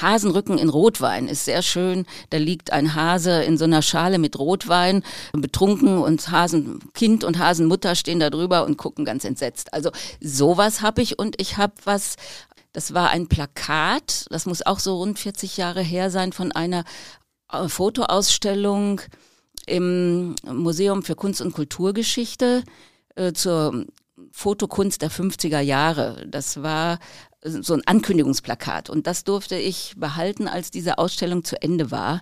Hasenrücken 0.01 0.59
in 0.59 0.69
Rotwein 0.69 1.29
ist 1.29 1.45
sehr 1.45 1.63
schön. 1.63 2.07
Da 2.31 2.39
liegt 2.39 2.73
ein 2.73 2.95
Hase 2.95 3.43
in 3.43 3.59
so 3.59 3.65
einer 3.65 3.83
Schale 3.83 4.19
mit 4.19 4.39
Rotwein, 4.39 5.03
betrunken 5.33 5.99
und 5.99 6.31
Hasenkind 6.31 7.25
und 7.25 7.39
Hasenmutter 7.39 7.95
stehen 7.95 8.21
da 8.21 8.31
drüber 8.31 8.65
und 8.65 8.79
gucken 8.79 9.05
ganz 9.05 9.25
entsetzt. 9.25 9.75
Also 9.75 9.91
sowas 10.21 10.81
habe 10.81 11.03
ich 11.03 11.19
und 11.19 11.41
ich 11.41 11.59
habe 11.59 11.75
was, 11.85 12.17
das 12.73 12.95
war 12.95 13.11
ein 13.11 13.29
Plakat, 13.29 14.27
das 14.31 14.47
muss 14.47 14.65
auch 14.65 14.79
so 14.79 14.97
rund 14.97 15.19
40 15.19 15.57
Jahre 15.57 15.83
her 15.83 16.11
sein, 16.11 16.33
von 16.33 16.53
einer 16.53 16.85
äh, 17.53 17.69
Fotoausstellung 17.69 19.03
im 19.67 20.35
Museum 20.45 21.03
für 21.03 21.15
Kunst 21.15 21.41
und 21.41 21.53
Kulturgeschichte 21.53 22.65
äh, 23.15 23.33
zur 23.33 23.87
Fotokunst 24.31 25.03
der 25.03 25.11
50er 25.11 25.61
Jahre. 25.61 26.27
Das 26.29 26.63
war 26.63 26.99
so 27.45 27.75
ein 27.75 27.87
Ankündigungsplakat. 27.87 28.91
Und 28.91 29.07
das 29.07 29.25
durfte 29.25 29.57
ich 29.57 29.95
behalten, 29.97 30.49
als 30.49 30.71
diese 30.71 30.99
Ausstellung 30.99 31.45
zu 31.45 31.61
Ende 31.61 31.91
war. 31.91 32.21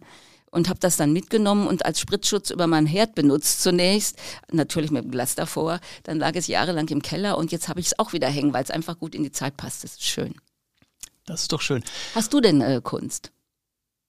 Und 0.52 0.68
habe 0.68 0.80
das 0.80 0.96
dann 0.96 1.12
mitgenommen 1.12 1.68
und 1.68 1.86
als 1.86 2.00
Spritzschutz 2.00 2.50
über 2.50 2.66
meinen 2.66 2.88
Herd 2.88 3.14
benutzt 3.14 3.62
zunächst. 3.62 4.18
Natürlich 4.50 4.90
mit 4.90 5.04
dem 5.04 5.12
Glas 5.12 5.36
davor. 5.36 5.78
Dann 6.02 6.18
lag 6.18 6.34
es 6.34 6.48
jahrelang 6.48 6.88
im 6.88 7.02
Keller 7.02 7.38
und 7.38 7.52
jetzt 7.52 7.68
habe 7.68 7.78
ich 7.78 7.86
es 7.86 7.98
auch 8.00 8.12
wieder 8.12 8.28
hängen, 8.28 8.52
weil 8.52 8.64
es 8.64 8.72
einfach 8.72 8.98
gut 8.98 9.14
in 9.14 9.22
die 9.22 9.30
Zeit 9.30 9.56
passt. 9.56 9.84
Das 9.84 9.92
ist 9.92 10.04
schön. 10.04 10.34
Das 11.24 11.42
ist 11.42 11.52
doch 11.52 11.60
schön. 11.60 11.84
Hast 12.16 12.32
du 12.32 12.40
denn 12.40 12.60
äh, 12.60 12.80
Kunst? 12.82 13.30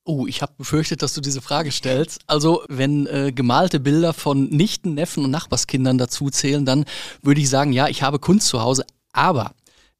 Oh, 0.04 0.26
ich 0.26 0.42
habe 0.42 0.54
befürchtet, 0.58 1.04
dass 1.04 1.14
du 1.14 1.22
diese 1.22 1.42
Frage 1.42 1.72
stellst. 1.72 2.22
Also, 2.26 2.64
wenn 2.68 3.06
äh, 3.06 3.32
gemalte 3.32 3.80
Bilder 3.80 4.14
von 4.14 4.46
Nichten, 4.50 4.96
Neffen 4.96 5.24
und 5.24 5.30
Nachbarskindern 5.30 6.00
dazu 6.00 6.32
zählen, 6.32 6.66
dann 6.66 6.86
würde 7.22 7.40
ich 7.40 7.50
sagen, 7.50 7.72
ja, 7.72 7.88
ich 7.88 8.02
habe 8.02 8.18
Kunst 8.18 8.48
zu 8.48 8.62
Hause. 8.62 8.84
Aber 9.14 9.54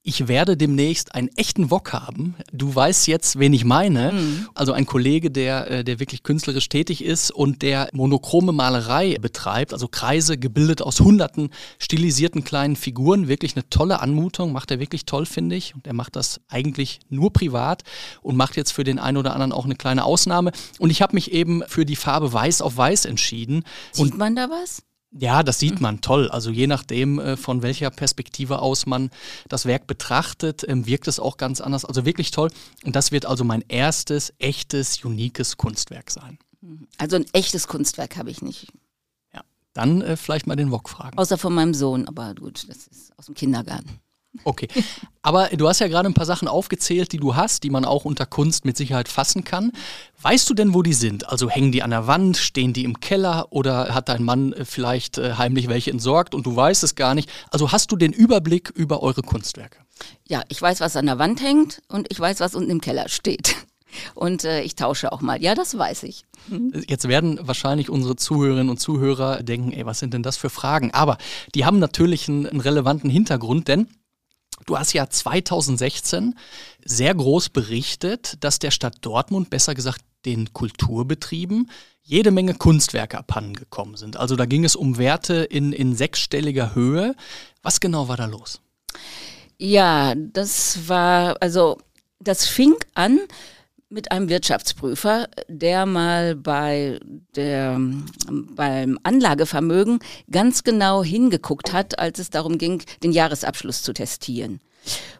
ich 0.04 0.28
werde 0.28 0.58
demnächst 0.58 1.14
einen 1.14 1.28
echten 1.36 1.70
Wok 1.70 1.94
haben. 1.94 2.36
Du 2.52 2.74
weißt 2.74 3.08
jetzt, 3.08 3.38
wen 3.38 3.54
ich 3.54 3.66
meine. 3.66 4.14
Mhm. 4.14 4.50
Also 4.56 4.74
ein 4.74 4.88
Kollege, 4.88 5.30
der, 5.30 5.70
äh, 5.70 5.84
der 5.84 6.00
wirklich 6.00 6.24
künstlerisch 6.24 6.70
tätig 6.70 7.04
ist 7.04 7.30
und 7.30 7.62
der 7.62 7.88
monochrome 7.94 8.52
Malerei 8.52 9.16
betreibt, 9.22 9.74
also 9.74 9.88
Kreise 9.88 10.40
gebildet 10.40 10.82
aus 10.82 11.00
hunderten 11.00 11.52
stilisierten 11.78 12.44
kleinen 12.44 12.76
Figuren. 12.76 13.28
Wirklich 13.28 13.56
eine 13.56 13.70
tolle 13.70 14.00
Anmutung, 14.00 14.52
macht 14.54 14.72
er 14.72 14.80
wirklich 14.80 15.06
toll, 15.06 15.28
finde 15.28 15.56
ich. 15.56 15.76
Und 15.76 15.86
er 15.86 15.94
macht 15.94 16.16
das 16.16 16.42
eigentlich 16.48 17.00
nur 17.10 17.32
privat 17.32 17.84
und 18.24 18.36
macht 18.36 18.58
jetzt 18.58 18.72
für 18.72 18.84
den 18.84 18.98
einen 18.98 19.18
oder 19.18 19.34
anderen 19.34 19.52
auch 19.52 19.66
eine 19.66 19.76
kleine 19.76 20.04
Ausnahme. 20.04 20.52
Und 20.80 20.90
ich 20.90 21.04
habe 21.04 21.16
mich 21.16 21.32
eben 21.32 21.62
für 21.68 21.86
die 21.86 21.96
Farbe 21.96 22.34
Weiß 22.34 22.64
auf 22.64 22.76
Weiß 22.76 23.06
entschieden. 23.06 23.64
Sieht 23.92 24.14
und 24.14 24.18
man 24.18 24.36
da 24.36 24.50
was? 24.50 24.82
Ja, 25.12 25.44
das 25.44 25.60
sieht 25.60 25.82
man 25.82 26.00
toll. 26.00 26.30
Also 26.30 26.52
je 26.52 26.68
nachdem, 26.68 27.20
äh, 27.20 27.36
von 27.36 27.62
welcher 27.62 27.90
Perspektive 27.90 28.60
aus 28.60 28.86
man 28.86 29.10
das 29.50 29.66
Werk 29.66 29.86
betrachtet, 29.86 30.64
ähm, 30.68 30.86
wirkt 30.86 31.08
es 31.08 31.20
auch 31.20 31.38
ganz 31.38 31.60
anders. 31.60 31.84
Also 31.84 32.06
wirklich 32.06 32.32
toll. 32.32 32.50
Und 32.86 32.96
das 32.96 33.12
wird 33.12 33.26
also 33.26 33.44
mein 33.44 33.64
erstes, 33.68 34.34
echtes, 34.40 35.04
uniques 35.04 35.58
Kunstwerk 35.58 36.12
sein. 36.12 36.40
Also 36.98 37.18
ein 37.18 37.26
echtes 37.34 37.68
Kunstwerk 37.68 38.18
habe 38.18 38.30
ich 38.30 38.42
nicht. 38.42 38.68
Ja, 39.34 39.42
dann 39.74 40.02
äh, 40.02 40.16
vielleicht 40.16 40.48
mal 40.48 40.56
den 40.56 40.72
Wok 40.72 40.90
fragen. 40.90 41.18
Außer 41.18 41.38
von 41.38 41.54
meinem 41.54 41.74
Sohn, 41.74 42.08
aber 42.08 42.36
gut, 42.36 42.70
das 42.70 42.88
ist 42.88 43.18
aus 43.18 43.26
dem 43.26 43.36
Kindergarten. 43.36 44.01
Okay. 44.44 44.68
Aber 45.22 45.50
du 45.50 45.68
hast 45.68 45.80
ja 45.80 45.88
gerade 45.88 46.08
ein 46.08 46.14
paar 46.14 46.26
Sachen 46.26 46.48
aufgezählt, 46.48 47.12
die 47.12 47.18
du 47.18 47.36
hast, 47.36 47.64
die 47.64 47.70
man 47.70 47.86
auch 47.86 48.06
unter 48.06 48.26
Kunst 48.26 48.66
mit 48.66 48.78
Sicherheit 48.78 49.08
fassen 49.10 49.44
kann. 49.44 49.72
Weißt 50.22 50.50
du 50.50 50.54
denn, 50.54 50.74
wo 50.74 50.82
die 50.82 50.94
sind? 50.94 51.30
Also 51.30 51.50
hängen 51.50 51.72
die 51.72 51.84
an 51.84 51.90
der 51.90 52.08
Wand, 52.08 52.38
stehen 52.38 52.74
die 52.74 52.84
im 52.84 53.00
Keller 53.00 53.48
oder 53.50 53.94
hat 53.94 54.10
dein 54.10 54.24
Mann 54.24 54.54
äh, 54.54 54.66
vielleicht 54.66 55.18
äh, 55.18 55.34
heimlich 55.34 55.68
welche 55.68 55.92
entsorgt 55.92 56.34
und 56.34 56.46
du 56.46 56.56
weißt 56.56 56.84
es 56.84 56.96
gar 56.96 57.14
nicht? 57.14 57.30
Also 57.52 57.72
hast 57.72 57.92
du 57.92 57.96
den 57.96 58.14
Überblick 58.14 58.70
über 58.70 59.04
eure 59.04 59.22
Kunstwerke? 59.22 59.80
Ja, 60.28 60.44
ich 60.48 60.62
weiß, 60.62 60.80
was 60.80 60.96
an 60.96 61.06
der 61.06 61.20
Wand 61.20 61.42
hängt 61.42 61.82
und 61.90 62.08
ich 62.10 62.20
weiß, 62.20 62.40
was 62.40 62.56
unten 62.56 62.72
im 62.72 62.82
Keller 62.82 63.10
steht. 63.10 63.56
Und 64.16 64.46
äh, 64.46 64.62
ich 64.62 64.76
tausche 64.76 65.12
auch 65.12 65.20
mal. 65.20 65.42
Ja, 65.42 65.54
das 65.54 65.78
weiß 65.78 66.04
ich. 66.04 66.24
Jetzt 66.88 67.08
werden 67.10 67.40
wahrscheinlich 67.42 67.90
unsere 67.90 68.16
Zuhörerinnen 68.16 68.70
und 68.70 68.80
Zuhörer 68.80 69.44
denken, 69.44 69.74
ey, 69.74 69.86
was 69.86 70.00
sind 70.00 70.14
denn 70.14 70.24
das 70.24 70.38
für 70.38 70.50
Fragen? 70.50 70.92
Aber 70.92 71.18
die 71.54 71.66
haben 71.66 71.80
natürlich 71.80 72.30
einen, 72.30 72.48
einen 72.48 72.62
relevanten 72.62 73.10
Hintergrund, 73.10 73.68
denn 73.68 73.88
Du 74.66 74.78
hast 74.78 74.94
ja 74.94 75.10
2016 75.10 76.36
sehr 76.84 77.14
groß 77.14 77.50
berichtet, 77.50 78.38
dass 78.42 78.60
der 78.60 78.72
Stadt 78.72 78.98
Dortmund, 79.02 79.50
besser 79.50 79.76
gesagt 79.76 80.02
den 80.26 80.54
Kulturbetrieben, 80.54 81.70
jede 82.04 82.32
Menge 82.32 82.54
Kunstwerke 82.54 83.18
abhanden 83.18 83.54
gekommen 83.54 83.96
sind. 83.96 84.18
Also 84.18 84.36
da 84.36 84.46
ging 84.46 84.66
es 84.66 84.76
um 84.76 84.98
Werte 84.98 85.44
in, 85.44 85.72
in 85.74 85.96
sechsstelliger 85.96 86.76
Höhe. 86.76 87.16
Was 87.62 87.80
genau 87.80 88.08
war 88.08 88.18
da 88.18 88.26
los? 88.26 88.62
Ja, 89.58 90.16
das 90.16 90.88
war, 90.88 91.38
also 91.42 91.78
das 92.20 92.48
fing 92.48 92.76
an 92.94 93.20
mit 93.92 94.12
einem 94.12 94.30
Wirtschaftsprüfer, 94.30 95.28
der 95.48 95.86
mal 95.86 96.36
bei 96.36 97.00
der, 97.36 97.80
beim 98.30 98.98
Anlagevermögen 99.04 100.00
ganz 100.30 100.64
genau 100.64 101.04
hingeguckt 101.04 101.74
hat, 101.74 102.00
als 102.00 102.20
es 102.20 102.30
darum 102.30 102.58
ging, 102.58 102.82
den 103.04 103.12
Jahresabschluss 103.12 103.84
zu 103.84 103.94
testieren. 103.94 104.62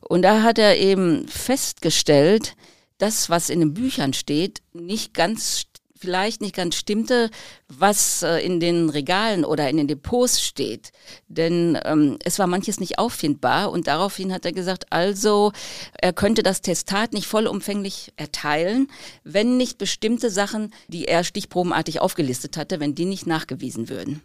Und 0.02 0.24
da 0.24 0.42
hat 0.42 0.58
er 0.58 0.78
eben 0.78 1.28
festgestellt, 1.28 2.56
das, 2.98 3.30
was 3.30 3.50
in 3.50 3.60
den 3.60 3.74
Büchern 3.74 4.14
steht, 4.14 4.62
nicht 4.74 5.14
ganz 5.14 5.66
vielleicht 6.02 6.42
nicht 6.42 6.56
ganz 6.56 6.76
stimmte, 6.76 7.30
was 7.68 8.24
äh, 8.24 8.40
in 8.40 8.60
den 8.60 8.90
Regalen 8.90 9.46
oder 9.46 9.70
in 9.70 9.78
den 9.78 9.88
Depots 9.88 10.42
steht. 10.42 10.92
Denn 11.28 11.78
ähm, 11.86 12.18
es 12.24 12.40
war 12.40 12.48
manches 12.48 12.80
nicht 12.80 12.98
auffindbar 12.98 13.72
und 13.72 13.88
daraufhin 13.88 14.34
hat 14.34 14.46
er 14.46 14.52
gesagt, 14.52 14.92
also 14.92 15.52
er 15.94 16.12
könnte 16.12 16.44
das 16.44 16.62
Testat 16.62 17.14
nicht 17.14 17.28
vollumfänglich 17.28 18.12
erteilen, 18.18 18.88
wenn 19.24 19.58
nicht 19.58 19.78
bestimmte 19.78 20.30
Sachen, 20.30 20.74
die 20.88 21.06
er 21.06 21.24
stichprobenartig 21.24 22.02
aufgelistet 22.02 22.58
hatte, 22.58 22.80
wenn 22.80 22.96
die 22.96 23.06
nicht 23.06 23.28
nachgewiesen 23.28 23.88
würden. 23.88 24.22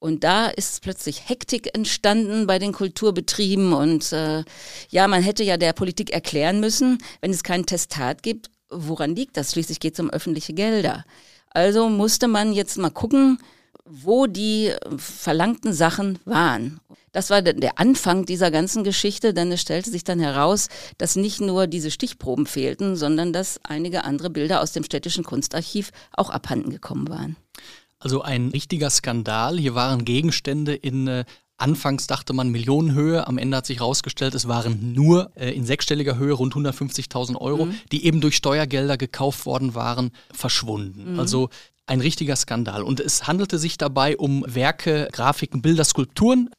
Und 0.00 0.22
da 0.22 0.46
ist 0.46 0.82
plötzlich 0.82 1.28
Hektik 1.28 1.74
entstanden 1.74 2.46
bei 2.46 2.58
den 2.60 2.72
Kulturbetrieben 2.72 3.72
und 3.72 4.12
äh, 4.12 4.44
ja, 4.90 5.08
man 5.08 5.22
hätte 5.22 5.42
ja 5.42 5.56
der 5.56 5.72
Politik 5.72 6.10
erklären 6.10 6.60
müssen, 6.60 6.98
wenn 7.20 7.32
es 7.32 7.42
kein 7.42 7.66
Testat 7.66 8.22
gibt, 8.22 8.48
woran 8.70 9.14
liegt 9.14 9.36
das? 9.36 9.52
Schließlich 9.52 9.80
geht 9.80 9.94
es 9.94 10.00
um 10.00 10.10
öffentliche 10.10 10.52
Gelder. 10.54 11.04
Also 11.50 11.88
musste 11.88 12.28
man 12.28 12.52
jetzt 12.52 12.78
mal 12.78 12.90
gucken, 12.90 13.38
wo 13.84 14.26
die 14.26 14.72
verlangten 14.96 15.72
Sachen 15.72 16.18
waren. 16.24 16.80
Das 17.12 17.30
war 17.30 17.40
der 17.40 17.78
Anfang 17.78 18.26
dieser 18.26 18.50
ganzen 18.50 18.84
Geschichte, 18.84 19.32
denn 19.32 19.50
es 19.50 19.62
stellte 19.62 19.90
sich 19.90 20.04
dann 20.04 20.20
heraus, 20.20 20.68
dass 20.98 21.16
nicht 21.16 21.40
nur 21.40 21.66
diese 21.66 21.90
Stichproben 21.90 22.46
fehlten, 22.46 22.96
sondern 22.96 23.32
dass 23.32 23.58
einige 23.64 24.04
andere 24.04 24.30
Bilder 24.30 24.60
aus 24.60 24.72
dem 24.72 24.84
städtischen 24.84 25.24
Kunstarchiv 25.24 25.90
auch 26.12 26.30
abhanden 26.30 26.70
gekommen 26.70 27.08
waren. 27.08 27.36
Also 27.98 28.22
ein 28.22 28.48
richtiger 28.48 28.90
Skandal. 28.90 29.58
Hier 29.58 29.74
waren 29.74 30.04
Gegenstände 30.04 30.74
in 30.74 31.08
äh, 31.08 31.24
Anfangs 31.58 32.06
dachte 32.06 32.32
man 32.32 32.50
Millionenhöhe, 32.50 33.26
am 33.26 33.36
Ende 33.36 33.56
hat 33.56 33.66
sich 33.66 33.80
herausgestellt, 33.80 34.34
es 34.34 34.46
waren 34.46 34.92
nur 34.92 35.32
äh, 35.34 35.50
in 35.50 35.66
sechsstelliger 35.66 36.16
Höhe 36.16 36.32
rund 36.32 36.54
150.000 36.54 37.36
Euro, 37.36 37.66
mhm. 37.66 37.74
die 37.90 38.04
eben 38.04 38.20
durch 38.20 38.36
Steuergelder 38.36 38.96
gekauft 38.96 39.44
worden 39.44 39.74
waren, 39.74 40.12
verschwunden. 40.32 41.14
Mhm. 41.14 41.20
Also 41.20 41.50
ein 41.86 42.00
richtiger 42.00 42.36
Skandal. 42.36 42.82
Und 42.82 43.00
es 43.00 43.26
handelte 43.26 43.58
sich 43.58 43.76
dabei 43.76 44.16
um 44.16 44.44
Werke, 44.46 45.08
Grafiken, 45.10 45.60
Bilder, 45.60 45.84
Skulpturen, 45.84 46.50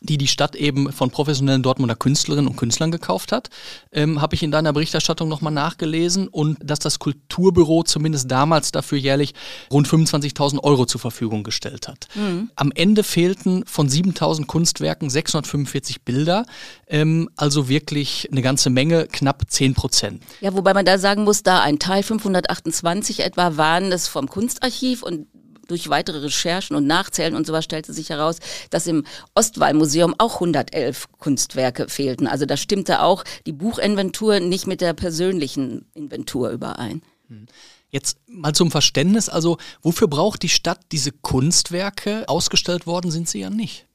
die 0.00 0.18
die 0.18 0.26
Stadt 0.26 0.56
eben 0.56 0.92
von 0.92 1.10
professionellen 1.10 1.62
Dortmunder 1.62 1.94
Künstlerinnen 1.94 2.48
und 2.48 2.56
Künstlern 2.56 2.90
gekauft 2.90 3.32
hat, 3.32 3.50
ähm, 3.92 4.20
habe 4.20 4.34
ich 4.34 4.42
in 4.42 4.50
deiner 4.50 4.72
Berichterstattung 4.72 5.28
nochmal 5.28 5.52
nachgelesen 5.52 6.28
und 6.28 6.58
dass 6.62 6.78
das 6.78 6.98
Kulturbüro 6.98 7.82
zumindest 7.82 8.30
damals 8.30 8.72
dafür 8.72 8.98
jährlich 8.98 9.34
rund 9.70 9.88
25.000 9.88 10.62
Euro 10.62 10.86
zur 10.86 11.00
Verfügung 11.00 11.42
gestellt 11.42 11.88
hat. 11.88 12.08
Mhm. 12.14 12.50
Am 12.56 12.72
Ende 12.74 13.02
fehlten 13.02 13.64
von 13.66 13.88
7.000 13.88 14.46
Kunstwerken 14.46 15.10
645 15.10 16.02
Bilder, 16.02 16.46
ähm, 16.86 17.28
also 17.36 17.68
wirklich 17.68 18.28
eine 18.30 18.42
ganze 18.42 18.70
Menge, 18.70 19.06
knapp 19.06 19.42
10 19.48 19.74
Prozent. 19.74 20.22
Ja, 20.40 20.54
wobei 20.54 20.72
man 20.72 20.86
da 20.86 20.98
sagen 20.98 21.24
muss, 21.24 21.42
da 21.42 21.60
ein 21.60 21.78
Teil 21.78 22.02
528 22.02 23.20
etwa 23.20 23.56
waren 23.56 23.92
es 23.92 24.08
vom 24.08 24.28
Kunstarchiv 24.28 25.02
und 25.02 25.26
durch 25.70 25.88
weitere 25.88 26.18
Recherchen 26.18 26.76
und 26.76 26.86
Nachzählen 26.86 27.34
und 27.34 27.46
sowas 27.46 27.64
stellte 27.64 27.92
sich 27.92 28.10
heraus, 28.10 28.38
dass 28.70 28.86
im 28.86 29.04
Ostwallmuseum 29.34 30.14
auch 30.18 30.34
111 30.34 31.08
Kunstwerke 31.18 31.88
fehlten. 31.88 32.26
Also 32.26 32.46
da 32.46 32.56
stimmte 32.56 33.02
auch 33.02 33.24
die 33.46 33.52
Buchinventur 33.52 34.40
nicht 34.40 34.66
mit 34.66 34.80
der 34.80 34.92
persönlichen 34.92 35.86
Inventur 35.94 36.50
überein. 36.50 37.02
Hm. 37.28 37.46
Jetzt 37.90 38.18
mal 38.28 38.52
zum 38.52 38.70
Verständnis, 38.70 39.28
also 39.28 39.58
wofür 39.82 40.06
braucht 40.06 40.42
die 40.42 40.48
Stadt 40.48 40.80
diese 40.92 41.10
Kunstwerke? 41.10 42.28
Ausgestellt 42.28 42.86
worden 42.86 43.10
sind 43.10 43.28
sie 43.28 43.40
ja 43.40 43.50
nicht. 43.50 43.86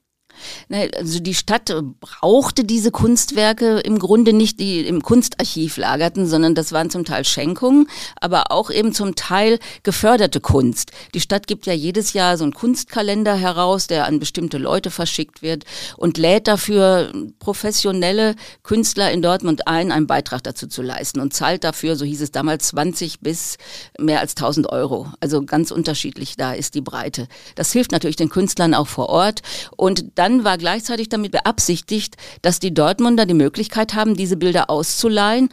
Ne, 0.69 0.89
also 0.97 1.19
die 1.19 1.33
Stadt 1.33 1.73
brauchte 1.99 2.63
diese 2.63 2.91
Kunstwerke 2.91 3.79
im 3.79 3.99
Grunde 3.99 4.33
nicht, 4.33 4.59
die 4.59 4.81
im 4.81 5.01
Kunstarchiv 5.01 5.77
lagerten, 5.77 6.27
sondern 6.27 6.55
das 6.55 6.71
waren 6.71 6.89
zum 6.89 7.05
Teil 7.05 7.25
Schenkungen, 7.25 7.87
aber 8.19 8.51
auch 8.51 8.69
eben 8.69 8.93
zum 8.93 9.15
Teil 9.15 9.59
geförderte 9.83 10.39
Kunst. 10.39 10.91
Die 11.13 11.21
Stadt 11.21 11.47
gibt 11.47 11.65
ja 11.65 11.73
jedes 11.73 12.13
Jahr 12.13 12.37
so 12.37 12.43
einen 12.43 12.53
Kunstkalender 12.53 13.35
heraus, 13.35 13.87
der 13.87 14.05
an 14.05 14.19
bestimmte 14.19 14.57
Leute 14.57 14.91
verschickt 14.91 15.41
wird 15.41 15.65
und 15.97 16.17
lädt 16.17 16.47
dafür 16.47 17.11
professionelle 17.39 18.35
Künstler 18.63 19.11
in 19.11 19.21
Dortmund 19.21 19.67
ein, 19.67 19.91
einen 19.91 20.07
Beitrag 20.07 20.43
dazu 20.43 20.67
zu 20.67 20.81
leisten 20.81 21.19
und 21.19 21.33
zahlt 21.33 21.63
dafür, 21.63 21.95
so 21.95 22.05
hieß 22.05 22.21
es 22.21 22.31
damals, 22.31 22.67
20 22.67 23.19
bis 23.21 23.57
mehr 23.99 24.19
als 24.19 24.31
1000 24.31 24.69
Euro. 24.69 25.11
Also 25.19 25.43
ganz 25.43 25.71
unterschiedlich, 25.71 26.35
da 26.35 26.53
ist 26.53 26.75
die 26.75 26.81
Breite. 26.81 27.27
Das 27.55 27.71
hilft 27.71 27.91
natürlich 27.91 28.15
den 28.15 28.29
Künstlern 28.29 28.73
auch 28.73 28.87
vor 28.87 29.09
Ort 29.09 29.41
und 29.77 30.05
da 30.15 30.24
dann 30.25 30.43
war 30.43 30.57
gleichzeitig 30.57 31.07
damit 31.09 31.31
beabsichtigt, 31.33 32.17
dass 32.41 32.59
die 32.59 32.73
Dortmunder 32.73 33.27
die 33.27 33.35
Möglichkeit 33.35 33.93
haben, 33.93 34.15
diese 34.15 34.37
Bilder 34.37 34.71
auszuleihen 34.71 35.49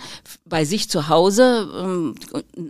bei 0.47 0.64
sich 0.64 0.88
zu 0.88 1.09
Hause, 1.09 1.69
ähm, 1.76 2.14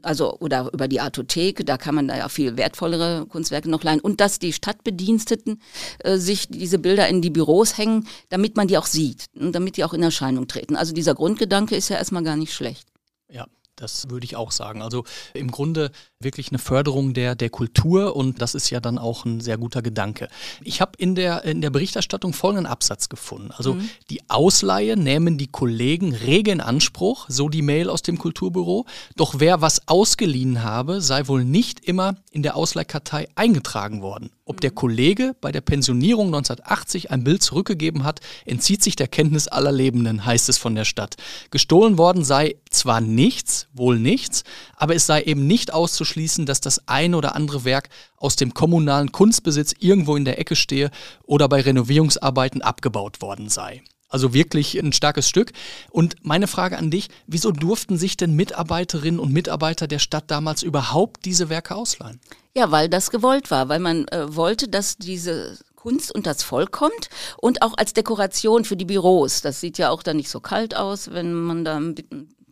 also 0.02 0.36
oder 0.40 0.68
über 0.72 0.88
die 0.88 1.00
Artothek, 1.00 1.64
da 1.64 1.78
kann 1.78 1.94
man 1.94 2.08
da 2.08 2.16
ja 2.16 2.28
viel 2.28 2.56
wertvollere 2.56 3.26
Kunstwerke 3.26 3.70
noch 3.70 3.84
leihen 3.84 4.00
und 4.00 4.20
dass 4.20 4.40
die 4.40 4.52
Stadtbediensteten 4.52 5.62
äh, 6.00 6.16
sich 6.16 6.48
diese 6.48 6.80
Bilder 6.80 7.06
in 7.06 7.22
die 7.22 7.30
Büros 7.30 7.78
hängen, 7.78 8.08
damit 8.30 8.56
man 8.56 8.66
die 8.66 8.78
auch 8.78 8.86
sieht 8.86 9.26
und 9.38 9.52
damit 9.52 9.76
die 9.76 9.84
auch 9.84 9.94
in 9.94 10.02
Erscheinung 10.02 10.48
treten. 10.48 10.74
Also 10.74 10.92
dieser 10.92 11.14
Grundgedanke 11.14 11.76
ist 11.76 11.88
ja 11.88 11.98
erstmal 11.98 12.24
gar 12.24 12.36
nicht 12.36 12.52
schlecht. 12.52 12.88
Ja, 13.30 13.46
das 13.76 14.10
würde 14.10 14.24
ich 14.24 14.34
auch 14.34 14.50
sagen. 14.50 14.82
Also 14.82 15.04
im 15.34 15.52
Grunde 15.52 15.92
wirklich 16.24 16.48
eine 16.50 16.58
Förderung 16.58 17.14
der, 17.14 17.34
der 17.34 17.50
Kultur 17.50 18.16
und 18.16 18.40
das 18.42 18.54
ist 18.54 18.70
ja 18.70 18.80
dann 18.80 18.98
auch 18.98 19.24
ein 19.24 19.40
sehr 19.40 19.58
guter 19.58 19.82
Gedanke. 19.82 20.28
Ich 20.62 20.80
habe 20.80 20.92
in 20.98 21.14
der, 21.14 21.44
in 21.44 21.60
der 21.60 21.70
Berichterstattung 21.70 22.32
folgenden 22.32 22.66
Absatz 22.66 23.08
gefunden. 23.08 23.50
Also 23.52 23.74
mhm. 23.74 23.88
die 24.10 24.20
Ausleihe 24.28 24.96
nehmen 24.96 25.38
die 25.38 25.48
Kollegen 25.48 26.14
rege 26.14 26.50
in 26.50 26.60
Anspruch, 26.60 27.26
so 27.28 27.48
die 27.48 27.62
Mail 27.62 27.88
aus 27.88 28.02
dem 28.02 28.18
Kulturbüro. 28.18 28.86
Doch 29.16 29.34
wer 29.38 29.60
was 29.60 29.88
ausgeliehen 29.88 30.62
habe, 30.62 31.00
sei 31.00 31.28
wohl 31.28 31.44
nicht 31.44 31.84
immer 31.84 32.16
in 32.30 32.42
der 32.42 32.56
Ausleihkartei 32.56 33.28
eingetragen 33.34 34.02
worden. 34.02 34.30
Ob 34.44 34.60
der 34.60 34.72
mhm. 34.72 34.76
Kollege 34.76 35.36
bei 35.40 35.52
der 35.52 35.60
Pensionierung 35.60 36.26
1980 36.26 37.10
ein 37.10 37.24
Bild 37.24 37.42
zurückgegeben 37.42 38.04
hat, 38.04 38.20
entzieht 38.44 38.82
sich 38.82 38.96
der 38.96 39.08
Kenntnis 39.08 39.48
aller 39.48 39.72
Lebenden, 39.72 40.24
heißt 40.24 40.48
es 40.48 40.58
von 40.58 40.74
der 40.74 40.84
Stadt. 40.84 41.16
Gestohlen 41.50 41.96
worden 41.96 42.24
sei 42.24 42.56
zwar 42.68 43.00
nichts, 43.00 43.68
wohl 43.72 43.98
nichts, 43.98 44.44
aber 44.76 44.94
es 44.94 45.06
sei 45.06 45.22
eben 45.22 45.46
nicht 45.46 45.72
auszuschließen, 45.72 46.11
dass 46.46 46.60
das 46.60 46.88
eine 46.88 47.16
oder 47.16 47.34
andere 47.34 47.64
Werk 47.64 47.88
aus 48.16 48.36
dem 48.36 48.54
kommunalen 48.54 49.12
Kunstbesitz 49.12 49.74
irgendwo 49.78 50.16
in 50.16 50.24
der 50.24 50.38
Ecke 50.38 50.56
stehe 50.56 50.90
oder 51.24 51.48
bei 51.48 51.60
Renovierungsarbeiten 51.60 52.62
abgebaut 52.62 53.20
worden 53.22 53.48
sei. 53.48 53.82
Also 54.08 54.34
wirklich 54.34 54.78
ein 54.78 54.92
starkes 54.92 55.26
Stück. 55.26 55.52
Und 55.90 56.16
meine 56.22 56.46
Frage 56.46 56.76
an 56.76 56.90
dich, 56.90 57.08
wieso 57.26 57.50
durften 57.50 57.96
sich 57.96 58.18
denn 58.18 58.36
Mitarbeiterinnen 58.36 59.18
und 59.18 59.32
Mitarbeiter 59.32 59.88
der 59.88 59.98
Stadt 59.98 60.24
damals 60.30 60.62
überhaupt 60.62 61.24
diese 61.24 61.48
Werke 61.48 61.74
ausleihen? 61.74 62.20
Ja, 62.54 62.70
weil 62.70 62.90
das 62.90 63.10
gewollt 63.10 63.50
war, 63.50 63.70
weil 63.70 63.80
man 63.80 64.06
äh, 64.08 64.36
wollte, 64.36 64.68
dass 64.68 64.98
diese 64.98 65.58
Kunst 65.76 66.14
und 66.14 66.26
das 66.26 66.42
Volk 66.42 66.70
kommt 66.70 67.08
und 67.38 67.62
auch 67.62 67.72
als 67.76 67.94
Dekoration 67.94 68.64
für 68.66 68.76
die 68.76 68.84
Büros. 68.84 69.40
Das 69.40 69.60
sieht 69.60 69.78
ja 69.78 69.88
auch 69.88 70.02
dann 70.02 70.18
nicht 70.18 70.28
so 70.28 70.40
kalt 70.40 70.76
aus, 70.76 71.10
wenn 71.10 71.32
man 71.32 71.64
da 71.64 71.80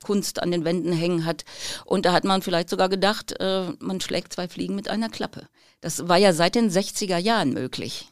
Kunst 0.02 0.42
an 0.42 0.50
den 0.50 0.64
Wänden 0.64 0.92
hängen 0.92 1.24
hat. 1.24 1.44
Und 1.84 2.06
da 2.06 2.12
hat 2.12 2.24
man 2.24 2.42
vielleicht 2.42 2.70
sogar 2.70 2.88
gedacht, 2.88 3.38
äh, 3.40 3.72
man 3.78 4.00
schlägt 4.00 4.32
zwei 4.32 4.48
Fliegen 4.48 4.74
mit 4.74 4.88
einer 4.88 5.08
Klappe. 5.08 5.48
Das 5.80 6.08
war 6.08 6.16
ja 6.16 6.32
seit 6.32 6.54
den 6.54 6.70
60er 6.70 7.18
Jahren 7.18 7.52
möglich. 7.52 8.08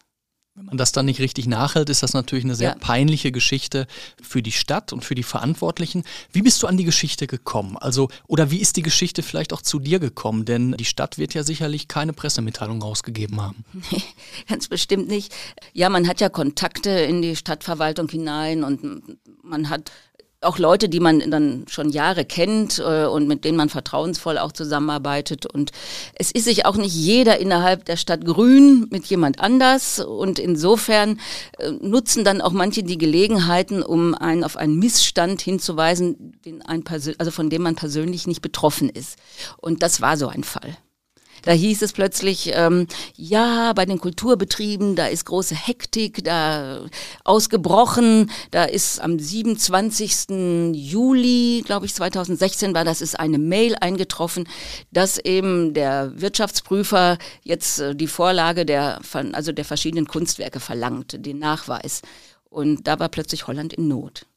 Wenn 0.59 0.67
man 0.67 0.77
das 0.77 0.91
dann 0.91 1.07
nicht 1.07 1.21
richtig 1.21 1.47
nachhält, 1.47 1.89
ist 1.89 2.03
das 2.03 2.15
natürlich 2.15 2.45
eine 2.45 2.57
sehr 2.57 2.71
ja. 2.71 2.75
peinliche 2.75 3.31
Geschichte 3.31 3.87
für 4.21 4.43
die 4.43 4.51
Stadt 4.51 4.93
und 4.93 5.05
für 5.05 5.15
die 5.15 5.23
Verantwortlichen. 5.23 6.03
Wie 6.33 6.43
bist 6.43 6.61
du 6.61 6.67
an 6.67 6.77
die 6.77 6.85
Geschichte 6.85 7.29
gekommen? 7.29 7.77
Also, 7.77 8.09
oder 8.27 8.51
wie 8.51 8.59
ist 8.59 8.77
die 8.77 8.83
Geschichte 8.83 9.23
vielleicht 9.23 9.53
auch 9.53 9.63
zu 9.63 9.79
dir 9.79 10.01
gekommen? 10.01 10.47
Denn 10.47 10.73
die 10.73 10.85
Stadt 10.85 11.17
wird 11.17 11.33
ja 11.33 11.45
sicherlich 11.45 11.87
keine 11.87 12.13
Pressemitteilung 12.13 12.83
rausgegeben 12.83 13.41
haben. 13.41 13.65
Nee, 13.91 14.03
ganz 14.49 14.69
bestimmt 14.69 15.09
nicht. 15.09 15.35
Ja, 15.73 15.89
man 15.89 16.09
hat 16.09 16.21
ja 16.21 16.29
Kontakte 16.29 16.91
in 16.91 17.23
die 17.23 17.37
Stadtverwaltung 17.37 18.09
hinein 18.09 18.65
und 18.65 19.19
man 19.43 19.71
hat 19.71 19.93
auch 20.41 20.59
Leute, 20.59 20.89
die 20.89 21.01
man 21.01 21.31
dann 21.31 21.65
schon 21.69 21.91
Jahre 21.91 22.25
kennt 22.25 22.79
äh, 22.79 23.07
und 23.07 23.27
mit 23.27 23.45
denen 23.45 23.57
man 23.57 23.69
vertrauensvoll 23.69 24.39
auch 24.39 24.53
zusammenarbeitet. 24.53 25.47
Und 25.47 25.73
es 26.15 26.31
ist 26.31 26.45
sich 26.45 26.65
auch 26.65 26.77
nicht 26.77 26.95
jeder 26.95 27.39
innerhalb 27.39 27.85
der 27.87 27.97
Stadt 27.97 28.25
grün 28.25 28.87
mit 28.91 29.07
jemand 29.07 29.41
anders. 29.41 29.99
Und 29.99 30.39
insofern 30.39 31.19
äh, 31.59 31.73
nutzen 31.81 32.25
dann 32.25 32.41
auch 32.41 32.53
manche 32.53 32.85
die 32.85 32.99
Gelegenheiten, 32.99 33.83
um 33.83 34.15
einen 34.15 34.45
auf 34.45 34.57
einen 34.57 34.79
Missstand 34.79 35.41
hinzuweisen, 35.41 36.41
den 36.45 36.63
ein 36.63 36.85
also 37.19 37.31
von 37.31 37.51
dem 37.51 37.63
man 37.63 37.75
persönlich 37.75 38.27
nicht 38.27 38.41
betroffen 38.41 38.89
ist. 38.89 39.19
Und 39.57 39.83
das 39.83 40.01
war 40.01 40.17
so 40.17 40.29
ein 40.29 40.45
Fall. 40.45 40.77
Da 41.43 41.53
hieß 41.53 41.83
es 41.83 41.93
plötzlich, 41.93 42.53
ähm, 42.55 42.87
ja, 43.17 43.73
bei 43.73 43.85
den 43.85 43.99
Kulturbetrieben, 43.99 44.97
da 44.97 45.07
ist 45.07 45.25
große 45.27 45.55
Hektik, 45.55 46.25
da 46.25 46.87
ausgebrochen, 47.25 48.31
da 48.51 48.65
ist 48.65 49.01
am 49.01 49.19
27. 49.19 50.75
Juli, 50.75 51.63
glaube 51.65 51.87
ich, 51.87 51.95
2016 51.95 52.75
war 52.75 52.85
das, 52.85 53.01
ist 53.01 53.19
eine 53.19 53.39
Mail 53.39 53.75
eingetroffen, 53.81 54.49
dass 54.93 55.19
eben 55.19 55.75
der 55.75 56.13
Wirtschaftsprüfer 56.21 57.19
jetzt 57.43 57.81
äh, 57.81 57.95
die 57.95 58.07
Vorlage 58.07 58.65
der, 58.65 59.01
also 59.33 59.53
der 59.53 59.65
verschiedenen 59.65 60.07
Kunstwerke 60.07 60.61
verlangt, 60.61 61.25
den 61.25 61.39
Nachweis. 61.39 62.03
Und 62.51 62.87
da 62.87 62.99
war 62.99 63.09
plötzlich 63.09 63.47
Holland 63.47 63.73
in 63.73 63.89
Not. 63.89 64.28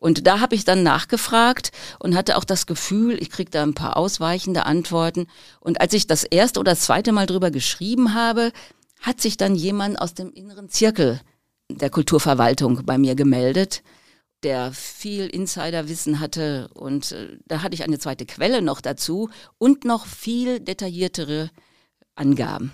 Und 0.00 0.26
da 0.26 0.40
habe 0.40 0.54
ich 0.54 0.64
dann 0.64 0.82
nachgefragt 0.82 1.70
und 1.98 2.16
hatte 2.16 2.36
auch 2.36 2.44
das 2.44 2.66
Gefühl, 2.66 3.22
ich 3.22 3.30
kriege 3.30 3.50
da 3.50 3.62
ein 3.62 3.74
paar 3.74 3.96
ausweichende 3.96 4.66
Antworten. 4.66 5.26
Und 5.60 5.80
als 5.80 5.92
ich 5.92 6.06
das 6.06 6.24
erste 6.24 6.58
oder 6.58 6.74
zweite 6.74 7.12
Mal 7.12 7.26
drüber 7.26 7.50
geschrieben 7.50 8.14
habe, 8.14 8.50
hat 9.00 9.20
sich 9.20 9.36
dann 9.36 9.54
jemand 9.54 10.00
aus 10.00 10.14
dem 10.14 10.32
inneren 10.32 10.70
Zirkel 10.70 11.20
der 11.68 11.90
Kulturverwaltung 11.90 12.84
bei 12.84 12.98
mir 12.98 13.14
gemeldet, 13.14 13.82
der 14.42 14.72
viel 14.72 15.26
Insiderwissen 15.26 16.18
hatte. 16.18 16.70
Und 16.74 17.12
äh, 17.12 17.38
da 17.46 17.62
hatte 17.62 17.74
ich 17.74 17.84
eine 17.84 17.98
zweite 17.98 18.24
Quelle 18.24 18.62
noch 18.62 18.80
dazu 18.80 19.28
und 19.58 19.84
noch 19.84 20.06
viel 20.06 20.60
detailliertere 20.60 21.50
Angaben. 22.14 22.72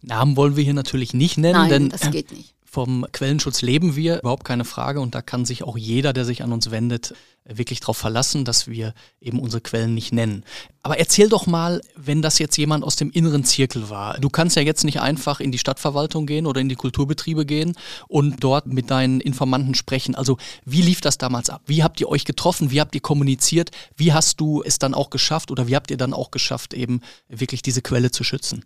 Namen 0.00 0.36
wollen 0.36 0.56
wir 0.56 0.64
hier 0.64 0.74
natürlich 0.74 1.14
nicht 1.14 1.38
nennen, 1.38 1.60
Nein, 1.60 1.70
denn 1.70 1.88
das 1.90 2.10
geht 2.10 2.32
nicht. 2.32 2.53
Vom 2.74 3.06
Quellenschutz 3.12 3.62
leben 3.62 3.94
wir, 3.94 4.18
überhaupt 4.18 4.44
keine 4.44 4.64
Frage. 4.64 4.98
Und 4.98 5.14
da 5.14 5.22
kann 5.22 5.44
sich 5.44 5.62
auch 5.62 5.78
jeder, 5.78 6.12
der 6.12 6.24
sich 6.24 6.42
an 6.42 6.52
uns 6.52 6.72
wendet, 6.72 7.14
wirklich 7.44 7.78
darauf 7.78 7.96
verlassen, 7.96 8.44
dass 8.44 8.66
wir 8.66 8.94
eben 9.20 9.38
unsere 9.38 9.60
Quellen 9.60 9.94
nicht 9.94 10.12
nennen. 10.12 10.42
Aber 10.82 10.98
erzähl 10.98 11.28
doch 11.28 11.46
mal, 11.46 11.82
wenn 11.94 12.20
das 12.20 12.40
jetzt 12.40 12.56
jemand 12.56 12.82
aus 12.82 12.96
dem 12.96 13.12
inneren 13.12 13.44
Zirkel 13.44 13.90
war. 13.90 14.18
Du 14.18 14.28
kannst 14.28 14.56
ja 14.56 14.62
jetzt 14.62 14.82
nicht 14.82 15.00
einfach 15.00 15.38
in 15.38 15.52
die 15.52 15.58
Stadtverwaltung 15.58 16.26
gehen 16.26 16.46
oder 16.46 16.60
in 16.60 16.68
die 16.68 16.74
Kulturbetriebe 16.74 17.46
gehen 17.46 17.76
und 18.08 18.42
dort 18.42 18.66
mit 18.66 18.90
deinen 18.90 19.20
Informanten 19.20 19.76
sprechen. 19.76 20.16
Also 20.16 20.36
wie 20.64 20.82
lief 20.82 21.00
das 21.00 21.16
damals 21.16 21.50
ab? 21.50 21.62
Wie 21.66 21.84
habt 21.84 22.00
ihr 22.00 22.08
euch 22.08 22.24
getroffen? 22.24 22.72
Wie 22.72 22.80
habt 22.80 22.96
ihr 22.96 23.02
kommuniziert? 23.02 23.70
Wie 23.94 24.12
hast 24.12 24.40
du 24.40 24.64
es 24.64 24.80
dann 24.80 24.94
auch 24.94 25.10
geschafft 25.10 25.52
oder 25.52 25.68
wie 25.68 25.76
habt 25.76 25.92
ihr 25.92 25.96
dann 25.96 26.12
auch 26.12 26.32
geschafft, 26.32 26.74
eben 26.74 27.02
wirklich 27.28 27.62
diese 27.62 27.82
Quelle 27.82 28.10
zu 28.10 28.24
schützen? 28.24 28.64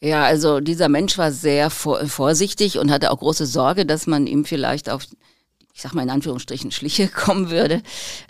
Ja, 0.00 0.24
also 0.24 0.60
dieser 0.60 0.88
Mensch 0.88 1.16
war 1.18 1.32
sehr 1.32 1.70
vorsichtig 1.70 2.78
und 2.78 2.90
hatte 2.90 3.10
auch 3.10 3.18
große 3.18 3.46
Sorge, 3.46 3.86
dass 3.86 4.06
man 4.06 4.26
ihm 4.26 4.44
vielleicht 4.44 4.90
auf, 4.90 5.04
ich 5.72 5.82
sag 5.82 5.94
mal 5.94 6.02
in 6.02 6.10
Anführungsstrichen, 6.10 6.70
Schliche 6.70 7.08
kommen 7.24 7.50
würde. 7.50 7.82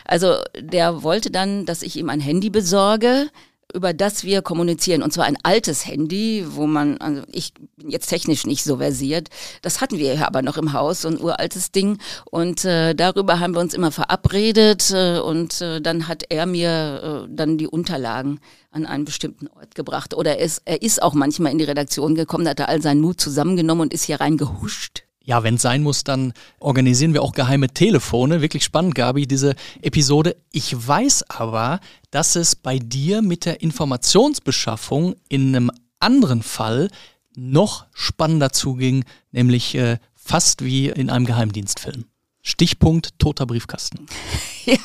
Also 0.05 0.37
der 0.59 1.02
wollte 1.02 1.31
dann, 1.31 1.66
dass 1.66 1.83
ich 1.83 1.96
ihm 1.96 2.09
ein 2.09 2.20
Handy 2.20 2.50
besorge, 2.50 3.29
über 3.77 3.93
das 3.93 4.25
wir 4.25 4.43
kommunizieren. 4.43 5.03
Und 5.03 5.12
zwar 5.12 5.27
ein 5.27 5.37
altes 5.43 5.87
Handy, 5.87 6.45
wo 6.49 6.67
man, 6.67 6.97
also 6.99 7.23
ich 7.31 7.53
bin 7.55 7.91
jetzt 7.91 8.09
technisch 8.09 8.47
nicht 8.47 8.65
so 8.65 8.79
versiert. 8.79 9.29
Das 9.62 9.81
hatten 9.81 9.99
wir 9.99 10.15
ja 10.15 10.27
aber 10.27 10.43
noch 10.43 10.57
im 10.57 10.73
Haus, 10.73 11.03
so 11.03 11.09
ein 11.09 11.21
uraltes 11.21 11.71
Ding. 11.71 11.99
Und 12.25 12.65
äh, 12.65 12.95
darüber 12.95 13.39
haben 13.39 13.55
wir 13.55 13.61
uns 13.61 13.75
immer 13.75 13.93
verabredet. 13.93 14.91
Äh, 14.93 15.21
und 15.21 15.61
äh, 15.61 15.81
dann 15.81 16.09
hat 16.09 16.25
er 16.31 16.47
mir 16.47 17.27
äh, 17.29 17.33
dann 17.33 17.59
die 17.59 17.69
Unterlagen 17.69 18.41
an 18.73 18.87
einen 18.87 19.05
bestimmten 19.05 19.47
Ort 19.49 19.75
gebracht. 19.75 20.15
Oder 20.15 20.39
er 20.39 20.45
ist, 20.45 20.62
er 20.65 20.83
ist 20.83 21.03
auch 21.03 21.15
manchmal 21.15 21.53
in 21.53 21.59
die 21.59 21.65
Redaktion 21.65 22.15
gekommen, 22.15 22.49
hat 22.49 22.61
er 22.61 22.69
all 22.69 22.83
seinen 22.83 23.01
Mut 23.01 23.21
zusammengenommen 23.21 23.83
und 23.83 23.95
ist 23.95 24.05
hier 24.05 24.21
reingehuscht. 24.21 25.06
Ja, 25.27 25.43
wenn 25.43 25.57
es 25.57 25.62
sein 25.62 25.83
muss, 25.83 26.05
dann 26.05 26.33
organisieren 26.61 27.12
wir 27.12 27.23
auch 27.23 27.33
geheime 27.33 27.69
Telefone. 27.69 28.43
Wirklich 28.43 28.62
spannend, 28.62 28.95
Gabi, 28.95 29.27
diese 29.27 29.57
Episode. 29.83 30.37
Ich 30.53 30.87
weiß 30.87 31.29
aber, 31.29 31.81
dass 32.12 32.37
es 32.37 32.55
bei 32.55 32.79
dir 32.79 33.23
mit 33.23 33.45
der 33.45 33.61
Informationsbeschaffung 33.61 35.17
in 35.29 35.49
einem 35.49 35.73
anderen 35.99 36.43
Fall 36.43 36.91
noch 37.35 37.87
spannender 37.93 38.53
zuging, 38.53 39.05
nämlich 39.33 39.75
äh, 39.75 39.99
fast 40.15 40.65
wie 40.65 40.91
in 40.91 41.11
einem 41.11 41.27
Geheimdienstfilm. 41.27 42.05
Stichpunkt 42.46 43.18
toter 43.18 43.44
Briefkasten. 43.44 44.06
ja. 44.64 44.76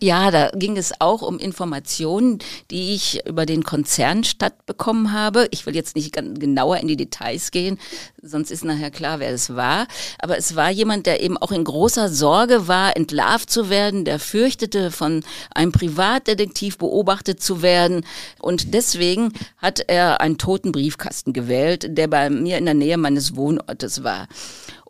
Ja, 0.00 0.30
da 0.30 0.50
ging 0.54 0.76
es 0.76 0.92
auch 1.00 1.22
um 1.22 1.38
Informationen, 1.38 2.38
die 2.70 2.94
ich 2.94 3.24
über 3.26 3.46
den 3.46 3.64
Konzern 3.64 4.24
Stadt 4.24 4.66
bekommen 4.66 5.12
habe. 5.12 5.48
Ich 5.50 5.66
will 5.66 5.74
jetzt 5.74 5.96
nicht 5.96 6.12
genauer 6.14 6.78
in 6.78 6.88
die 6.88 6.96
Details 6.96 7.50
gehen, 7.50 7.78
sonst 8.22 8.50
ist 8.50 8.64
nachher 8.64 8.90
klar, 8.90 9.20
wer 9.20 9.30
es 9.30 9.54
war. 9.54 9.86
Aber 10.18 10.36
es 10.38 10.56
war 10.56 10.70
jemand, 10.70 11.06
der 11.06 11.22
eben 11.22 11.36
auch 11.38 11.52
in 11.52 11.64
großer 11.64 12.08
Sorge 12.08 12.68
war, 12.68 12.96
entlarvt 12.96 13.50
zu 13.50 13.70
werden, 13.70 14.04
der 14.04 14.18
fürchtete, 14.18 14.90
von 14.90 15.24
einem 15.54 15.72
Privatdetektiv 15.72 16.78
beobachtet 16.78 17.42
zu 17.42 17.62
werden. 17.62 18.04
Und 18.40 18.74
deswegen 18.74 19.32
hat 19.58 19.80
er 19.86 20.20
einen 20.20 20.38
toten 20.38 20.72
Briefkasten 20.72 21.32
gewählt, 21.32 21.96
der 21.96 22.08
bei 22.08 22.30
mir 22.30 22.58
in 22.58 22.64
der 22.64 22.74
Nähe 22.74 22.96
meines 22.96 23.36
Wohnortes 23.36 24.02
war. 24.02 24.28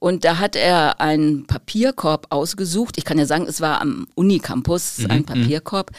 Und 0.00 0.24
da 0.24 0.38
hat 0.38 0.54
er 0.54 1.00
einen 1.00 1.46
Papierkorb 1.46 2.28
ausgesucht. 2.30 2.96
Ich 2.98 3.04
kann 3.04 3.18
ja 3.18 3.26
sagen, 3.26 3.46
es 3.48 3.60
war 3.60 3.80
am 3.80 4.06
Unicampus 4.14 4.98
mhm, 4.98 5.10
ein 5.10 5.18
mhm. 5.20 5.26
Papierkorb. 5.26 5.90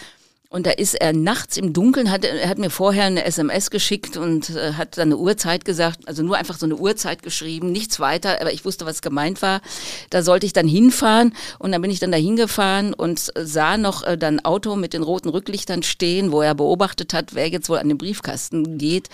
Und 0.52 0.66
da 0.66 0.72
ist 0.72 0.96
er 0.96 1.14
nachts 1.14 1.58
im 1.58 1.74
Dunkeln, 1.74 2.10
hat, 2.10 2.26
er 2.26 2.50
hat 2.50 2.58
mir 2.58 2.72
vorher 2.72 3.04
eine 3.04 3.24
SMS 3.24 3.70
geschickt 3.70 4.18
und 4.18 4.50
äh, 4.50 4.74
hat 4.74 4.98
dann 4.98 5.10
eine 5.10 5.18
Uhrzeit 5.18 5.64
gesagt, 5.64 6.08
also 6.08 6.24
nur 6.24 6.38
einfach 6.38 6.58
so 6.58 6.66
eine 6.66 6.76
Uhrzeit 6.76 7.22
geschrieben, 7.22 7.72
nichts 7.72 8.00
weiter, 8.00 8.42
aber 8.42 8.52
ich 8.52 8.66
wusste, 8.66 8.88
was 8.88 9.04
gemeint 9.04 9.44
war. 9.44 9.62
Da 10.10 10.24
sollte 10.24 10.48
ich 10.48 10.54
dann 10.54 10.68
hinfahren 10.68 11.36
und 11.60 11.72
dann 11.72 11.84
bin 11.84 11.92
ich 11.92 12.00
dann 12.00 12.12
da 12.12 12.18
hingefahren 12.18 12.96
und 12.96 13.32
sah 13.38 13.78
noch 13.78 14.02
äh, 14.02 14.18
dann 14.18 14.40
Auto 14.40 14.76
mit 14.76 14.94
den 14.94 15.04
roten 15.04 15.30
Rücklichtern 15.30 15.84
stehen, 15.84 16.32
wo 16.32 16.42
er 16.42 16.56
beobachtet 16.56 17.14
hat, 17.14 17.36
wer 17.36 17.50
jetzt 17.50 17.70
wohl 17.70 17.78
an 17.78 17.90
den 17.90 18.00
Briefkasten 18.00 18.80
geht 18.80 19.10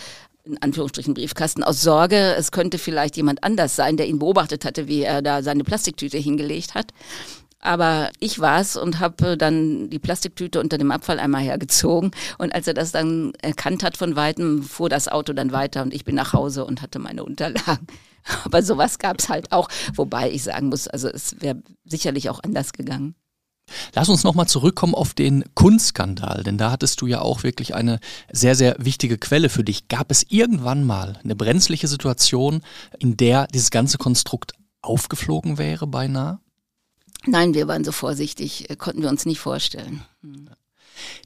in 0.46 0.62
Anführungsstrichen 0.62 1.14
Briefkasten 1.14 1.64
aus 1.64 1.82
Sorge, 1.82 2.36
es 2.38 2.52
könnte 2.52 2.78
vielleicht 2.78 3.18
jemand 3.18 3.44
anders 3.44 3.76
sein, 3.76 3.98
der 3.98 4.08
ihn 4.08 4.20
beobachtet 4.20 4.66
hatte, 4.66 4.88
wie 4.88 5.02
er 5.02 5.22
da 5.22 5.44
seine 5.44 5.64
Plastiktüte 5.64 6.18
hingelegt 6.18 6.76
hat. 6.76 6.92
Aber 7.60 8.12
ich 8.20 8.40
war's 8.40 8.78
und 8.78 9.00
habe 9.00 9.38
dann 9.38 9.90
die 9.90 9.98
Plastiktüte 9.98 10.60
unter 10.60 10.78
dem 10.78 10.92
Abfalleimer 10.92 11.40
hergezogen. 11.40 12.12
Und 12.38 12.54
als 12.54 12.68
er 12.68 12.76
das 12.76 12.92
dann 12.92 13.34
erkannt 13.42 13.82
hat 13.84 13.98
von 13.98 14.16
weitem, 14.16 14.62
fuhr 14.62 14.88
das 14.88 15.08
Auto 15.08 15.34
dann 15.34 15.52
weiter 15.52 15.82
und 15.82 15.92
ich 15.92 16.06
bin 16.06 16.14
nach 16.14 16.34
Hause 16.34 16.64
und 16.64 16.84
hatte 16.84 17.00
meine 17.00 17.24
Unterlagen. 17.24 17.88
Aber 18.44 18.62
sowas 18.62 19.00
gab's 19.00 19.30
halt 19.30 19.52
auch. 19.52 19.68
Wobei 19.96 20.32
ich 20.32 20.44
sagen 20.44 20.70
muss, 20.70 20.88
also 20.88 21.08
es 21.08 21.42
wäre 21.42 21.62
sicherlich 21.86 22.30
auch 22.30 22.40
anders 22.44 22.72
gegangen. 22.72 23.16
Lass 23.94 24.10
uns 24.10 24.24
nochmal 24.24 24.48
zurückkommen 24.48 24.94
auf 24.94 25.14
den 25.14 25.44
Kunstskandal, 25.54 26.44
denn 26.44 26.58
da 26.58 26.72
hattest 26.72 27.02
du 27.02 27.08
ja 27.08 27.22
auch 27.22 27.44
wirklich 27.44 27.76
eine 27.76 28.00
sehr, 28.32 28.56
sehr 28.56 28.76
wichtige 28.78 29.18
Quelle 29.18 29.50
für 29.50 29.64
dich. 29.64 29.88
Gab 29.88 30.12
es 30.12 30.26
irgendwann 30.30 30.84
mal 30.84 31.20
eine 31.24 31.36
brenzliche 31.36 31.88
Situation, 31.88 32.62
in 33.00 33.18
der 33.18 33.48
dieses 33.48 33.72
ganze 33.72 33.98
Konstrukt 33.98 34.54
aufgeflogen 34.82 35.58
wäre 35.58 35.88
beinahe? 35.88 36.40
Nein, 37.26 37.54
wir 37.54 37.68
waren 37.68 37.84
so 37.84 37.92
vorsichtig, 37.92 38.70
äh, 38.70 38.76
konnten 38.76 39.02
wir 39.02 39.10
uns 39.10 39.26
nicht 39.26 39.40
vorstellen. 39.40 40.04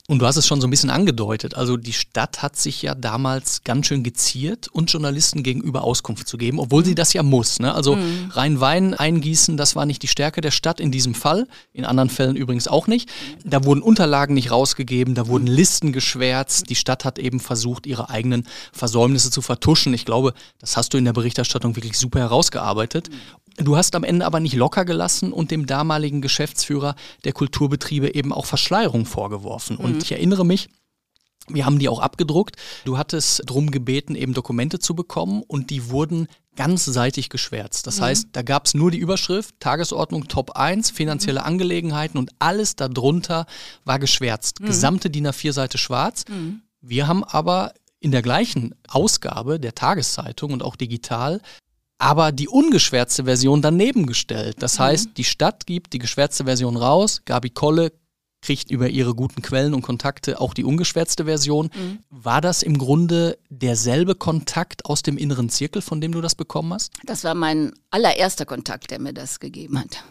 Und 0.08 0.19
du 0.19 0.25
hast 0.25 0.38
es 0.38 0.47
schon 0.47 0.60
so 0.60 0.67
ein 0.67 0.71
bisschen 0.71 0.89
angedeutet. 0.89 1.55
Also 1.55 1.77
die 1.77 1.93
Stadt 1.93 2.41
hat 2.41 2.55
sich 2.55 2.82
ja 2.82 2.95
damals 2.95 3.63
ganz 3.63 3.86
schön 3.88 4.03
geziert 4.03 4.67
und 4.67 4.91
Journalisten 4.91 5.43
gegenüber 5.43 5.84
Auskunft 5.84 6.27
zu 6.27 6.38
geben, 6.38 6.60
obwohl 6.60 6.84
sie 6.84 6.95
das 6.95 7.13
ja 7.13 7.21
muss. 7.21 7.60
Ne? 7.60 7.73
Also 7.73 7.95
mhm. 7.95 8.32
rein 8.32 8.60
Wein 8.60 8.93
eingießen, 8.93 9.55
das 9.55 9.75
war 9.75 9.86
nicht 9.86 10.01
die 10.01 10.08
Stärke 10.08 10.41
der 10.41 10.51
Stadt 10.51 10.79
in 10.79 10.91
diesem 10.91 11.13
Fall. 11.13 11.47
In 11.73 11.86
anderen 11.86 12.10
Fällen 12.10 12.36
übrigens 12.36 12.67
auch 12.67 12.88
nicht. 12.88 13.10
Da 13.43 13.63
wurden 13.63 13.82
Unterlagen 13.82 14.34
nicht 14.34 14.51
rausgegeben, 14.51 15.13
da 15.13 15.27
wurden 15.27 15.47
Listen 15.47 15.93
geschwärzt. 15.93 16.69
Die 16.69 16.75
Stadt 16.75 17.05
hat 17.05 17.19
eben 17.19 17.39
versucht, 17.39 17.86
ihre 17.86 18.10
eigenen 18.10 18.47
Versäumnisse 18.73 19.29
zu 19.29 19.41
vertuschen. 19.41 19.93
Ich 19.93 20.05
glaube, 20.05 20.34
das 20.60 20.75
hast 20.75 20.93
du 20.93 20.97
in 20.97 21.05
der 21.05 21.13
Berichterstattung 21.13 21.75
wirklich 21.75 21.97
super 21.97 22.19
herausgearbeitet. 22.19 23.10
Du 23.60 23.76
hast 23.76 23.95
am 23.95 24.04
Ende 24.04 24.26
aber 24.26 24.39
nicht 24.39 24.56
locker 24.56 24.86
gelassen 24.86 25.34
und 25.34 25.52
dem 25.52 25.65
damaligen 25.65 26.22
Geschäftsführer 26.22 26.95
der 27.26 27.34
Kulturbetriebe 27.34 28.15
eben 28.15 28.32
auch 28.32 28.45
Verschleierung 28.45 29.06
vorgeworfen. 29.06 29.78
Mhm. 29.78 29.84
Und 29.84 30.04
ich 30.04 30.12
erinnere 30.12 30.45
mich, 30.45 30.69
wir 31.48 31.65
haben 31.65 31.80
die 31.80 31.89
auch 31.89 32.00
abgedruckt. 32.00 32.56
Du 32.86 32.98
hattest 32.98 33.41
darum 33.45 33.72
gebeten, 33.72 34.15
eben 34.15 34.34
Dokumente 34.34 34.80
zu 34.80 34.95
bekommen 34.95 35.43
und 35.48 35.72
die 35.72 35.89
wurden 35.89 36.28
ganzseitig 36.56 37.30
geschwärzt. 37.30 37.88
Das 37.88 38.00
mhm. 38.00 38.04
heißt, 38.04 38.28
da 38.34 38.41
gab 38.41 38.65
es 38.65 38.74
nur 38.74 38.91
die 38.91 38.98
Überschrift 38.98 39.56
Tagesordnung 39.60 40.28
Top 40.28 40.52
1, 40.52 40.91
finanzielle 40.91 41.41
mhm. 41.41 41.45
Angelegenheiten 41.45 42.17
und 42.17 42.32
alles 42.39 42.76
darunter 42.76 43.45
war 43.86 44.00
geschwärzt. 44.00 44.60
Mhm. 44.60 44.67
Gesamte 44.67 45.10
DIN 45.10 45.28
A4-Seite 45.28 45.78
schwarz. 45.78 46.26
Mhm. 46.30 46.62
Wir 46.82 47.08
haben 47.08 47.24
aber 47.24 47.74
in 48.00 48.12
der 48.12 48.22
gleichen 48.22 48.76
Ausgabe 48.88 49.60
der 49.60 49.76
Tageszeitung 49.76 50.54
und 50.54 50.63
auch 50.63 50.76
digital 50.76 51.41
aber 52.00 52.32
die 52.32 52.48
ungeschwärzte 52.48 53.26
Version 53.26 53.62
daneben 53.62 54.08
gestellt. 54.08 54.58
Das 54.60 54.80
mhm. 54.80 54.84
heißt, 54.84 55.10
die 55.18 55.24
Stadt 55.24 55.68
gibt 55.68 55.94
die 55.94 56.00
geschwärzte 56.00 56.46
Version 56.46 56.78
raus, 56.78 57.22
Gabi 57.26 57.52
Kolle 57.52 57.92
kriegt 58.42 58.72
über 58.72 58.88
ihre 58.88 59.16
guten 59.16 59.42
Quellen 59.42 59.74
und 59.74 59.82
Kontakte 59.82 60.40
auch 60.40 60.54
die 60.54 60.64
ungeschwärzte 60.64 61.26
Version. 61.26 61.70
Mhm. 61.76 62.00
War 62.10 62.40
das 62.40 62.64
im 62.64 62.78
Grunde 62.78 63.38
derselbe 63.50 64.16
Kontakt 64.16 64.86
aus 64.86 65.04
dem 65.04 65.18
inneren 65.18 65.50
Zirkel, 65.50 65.82
von 65.82 66.00
dem 66.00 66.14
du 66.14 66.22
das 66.22 66.36
bekommen 66.36 66.74
hast? 66.74 66.94
Das 67.04 67.26
war 67.26 67.36
mein 67.36 67.74
allererster 67.92 68.46
Kontakt, 68.46 68.92
der 68.92 69.00
mir 69.00 69.14
das 69.14 69.42
gegeben 69.42 69.78
hat. 69.78 70.04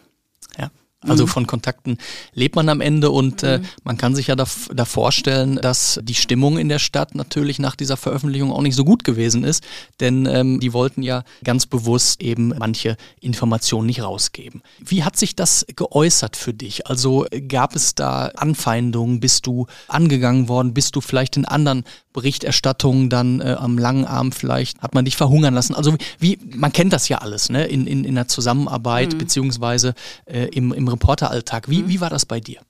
Also 1.06 1.26
mhm. 1.26 1.28
von 1.28 1.46
Kontakten 1.46 1.96
lebt 2.34 2.56
man 2.56 2.68
am 2.68 2.80
Ende 2.80 3.11
und 3.11 3.44
äh, 3.44 3.58
mhm. 3.58 3.64
äh, 3.64 3.68
man 3.84 3.96
kann 3.98 4.16
sich 4.16 4.26
ja 4.26 4.34
da, 4.34 4.46
da, 4.74 4.84
vorstellen, 4.84 5.56
dass 5.62 6.00
die 6.02 6.14
Stimmung 6.14 6.58
in 6.58 6.68
der 6.68 6.80
Stadt 6.80 7.14
natürlich 7.14 7.61
nach 7.61 7.76
dieser 7.76 7.96
Veröffentlichung 7.96 8.50
auch 8.50 8.62
nicht 8.62 8.74
so 8.74 8.84
gut 8.84 9.04
gewesen 9.04 9.44
ist, 9.44 9.62
denn 10.00 10.26
ähm, 10.26 10.58
die 10.58 10.72
wollten 10.72 11.04
ja 11.04 11.22
ganz 11.44 11.66
bewusst 11.66 12.20
eben 12.20 12.52
manche 12.58 12.96
Informationen 13.20 13.87
nicht 13.87 14.02
rausgeben. 14.02 14.61
Wie 14.80 15.04
hat 15.04 15.16
sich 15.16 15.37
das 15.37 15.64
geäußert 15.76 16.37
für 16.37 16.52
dich? 16.52 16.88
Also 16.88 17.26
gab 17.46 17.76
es 17.76 17.94
da 17.94 18.32
Anfeindungen? 18.34 19.20
Bist 19.20 19.46
du 19.46 19.68
angegangen 19.87 20.48
worden? 20.48 20.74
Bist 20.74 20.96
du 20.96 21.00
vielleicht 21.00 21.37
in 21.37 21.44
anderen 21.44 21.84
Berichterstattungen 22.12 23.08
dann 23.08 23.40
äh, 23.40 23.54
am 23.56 23.78
langen 23.78 24.04
Arm 24.04 24.32
vielleicht? 24.32 24.80
Hat 24.80 24.94
man 24.94 25.04
dich 25.04 25.16
verhungern 25.16 25.54
lassen? 25.54 25.76
Also 25.76 25.94
wie, 26.18 26.40
man 26.56 26.72
kennt 26.72 26.92
das 26.92 27.08
ja 27.08 27.18
alles 27.18 27.50
ne? 27.50 27.66
in, 27.66 27.87
in, 27.87 28.02
in 28.02 28.16
der 28.16 28.26
Zusammenarbeit 28.26 29.12
mhm. 29.12 29.18
beziehungsweise 29.18 29.94
äh, 30.24 30.46
im, 30.46 30.72
im 30.72 30.88
Reporteralltag. 30.98 31.68
Wie, 31.68 31.82
mhm. 31.82 31.88
wie 31.88 32.00
war 32.00 32.11
das 32.11 32.26
bei 32.26 32.40
dir? 32.40 32.61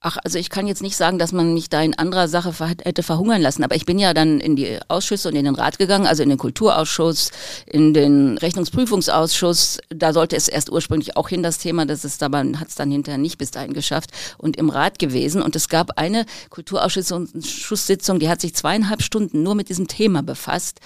Ach, 0.00 0.18
also 0.22 0.38
ich 0.38 0.50
kann 0.50 0.68
jetzt 0.68 0.82
nicht 0.82 0.94
sagen, 0.94 1.18
dass 1.18 1.32
man 1.32 1.54
mich 1.54 1.70
da 1.70 1.82
in 1.82 1.98
anderer 1.98 2.28
Sache 2.28 2.54
hätte 2.84 3.02
verhungern 3.02 3.40
lassen, 3.40 3.64
aber 3.64 3.74
ich 3.74 3.86
bin 3.86 3.98
ja 3.98 4.12
dann 4.14 4.40
in 4.40 4.54
die 4.54 4.78
Ausschüsse 4.88 5.28
und 5.28 5.34
in 5.34 5.46
den 5.46 5.54
Rat 5.54 5.78
gegangen, 5.78 6.06
also 6.06 6.22
in 6.22 6.28
den 6.28 6.38
Kulturausschuss, 6.38 7.32
in 7.64 7.94
den 7.94 8.36
Rechnungsprüfungsausschuss. 8.38 9.78
Da 9.88 10.12
sollte 10.12 10.36
es 10.36 10.48
erst 10.48 10.70
ursprünglich 10.70 11.16
auch 11.16 11.30
hin, 11.30 11.42
das 11.42 11.58
Thema, 11.58 11.86
das 11.86 12.04
ist 12.04 12.22
aber, 12.22 12.38
hat 12.38 12.68
es 12.68 12.74
dann 12.74 12.90
hinterher 12.90 13.18
nicht 13.18 13.38
bis 13.38 13.50
dahin 13.50 13.72
geschafft 13.72 14.10
und 14.36 14.56
im 14.58 14.68
Rat 14.68 14.98
gewesen. 14.98 15.42
Und 15.42 15.56
es 15.56 15.68
gab 15.68 15.98
eine 15.98 16.26
Kulturausschusssitzung, 16.50 18.20
die 18.20 18.28
hat 18.28 18.42
sich 18.42 18.54
zweieinhalb 18.54 19.02
Stunden 19.02 19.42
nur 19.42 19.54
mit 19.54 19.70
diesem 19.70 19.88
Thema 19.88 20.22
befasst. 20.22 20.80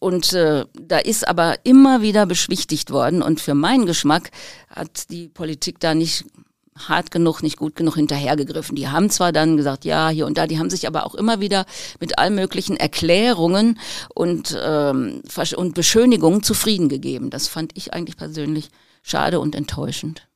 Und 0.00 0.32
äh, 0.32 0.64
da 0.72 0.98
ist 0.98 1.28
aber 1.28 1.56
immer 1.62 2.02
wieder 2.02 2.26
beschwichtigt 2.26 2.90
worden. 2.90 3.22
Und 3.22 3.40
für 3.40 3.54
meinen 3.54 3.86
Geschmack 3.86 4.30
hat 4.68 5.10
die 5.10 5.28
Politik 5.28 5.78
da 5.78 5.94
nicht 5.94 6.24
hart 6.88 7.10
genug, 7.10 7.42
nicht 7.42 7.58
gut 7.58 7.76
genug 7.76 7.96
hinterhergegriffen. 7.96 8.74
Die 8.74 8.88
haben 8.88 9.10
zwar 9.10 9.30
dann 9.30 9.58
gesagt, 9.58 9.84
ja, 9.84 10.08
hier 10.08 10.26
und 10.26 10.38
da, 10.38 10.46
die 10.46 10.58
haben 10.58 10.70
sich 10.70 10.86
aber 10.86 11.04
auch 11.04 11.14
immer 11.14 11.40
wieder 11.40 11.66
mit 12.00 12.18
allen 12.18 12.34
möglichen 12.34 12.78
Erklärungen 12.78 13.78
und, 14.14 14.58
ähm, 14.60 15.22
und 15.56 15.74
Beschönigungen 15.74 16.42
zufrieden 16.42 16.88
gegeben. 16.88 17.28
Das 17.28 17.46
fand 17.46 17.76
ich 17.76 17.92
eigentlich 17.92 18.16
persönlich 18.16 18.70
schade 19.02 19.38
und 19.38 19.54
enttäuschend. 19.54 20.29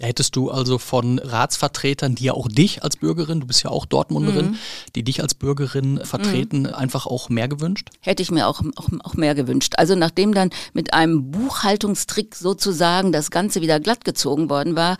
Hättest 0.00 0.34
du 0.34 0.50
also 0.50 0.78
von 0.78 1.18
Ratsvertretern, 1.18 2.14
die 2.14 2.24
ja 2.24 2.32
auch 2.32 2.48
dich 2.48 2.82
als 2.82 2.96
Bürgerin, 2.96 3.40
du 3.40 3.46
bist 3.46 3.62
ja 3.62 3.70
auch 3.70 3.84
Dortmunderin, 3.84 4.52
mhm. 4.52 4.58
die 4.94 5.02
dich 5.02 5.22
als 5.22 5.34
Bürgerin 5.34 6.00
vertreten, 6.04 6.60
mhm. 6.62 6.74
einfach 6.74 7.06
auch 7.06 7.28
mehr 7.28 7.48
gewünscht? 7.48 7.90
Hätte 8.00 8.22
ich 8.22 8.30
mir 8.30 8.48
auch, 8.48 8.62
auch, 8.76 8.88
auch 9.04 9.14
mehr 9.14 9.34
gewünscht. 9.34 9.74
Also 9.76 9.94
nachdem 9.94 10.32
dann 10.32 10.50
mit 10.72 10.94
einem 10.94 11.30
Buchhaltungstrick 11.30 12.34
sozusagen 12.34 13.12
das 13.12 13.30
Ganze 13.30 13.60
wieder 13.60 13.78
glatt 13.78 14.04
gezogen 14.04 14.48
worden 14.48 14.74
war, 14.74 14.96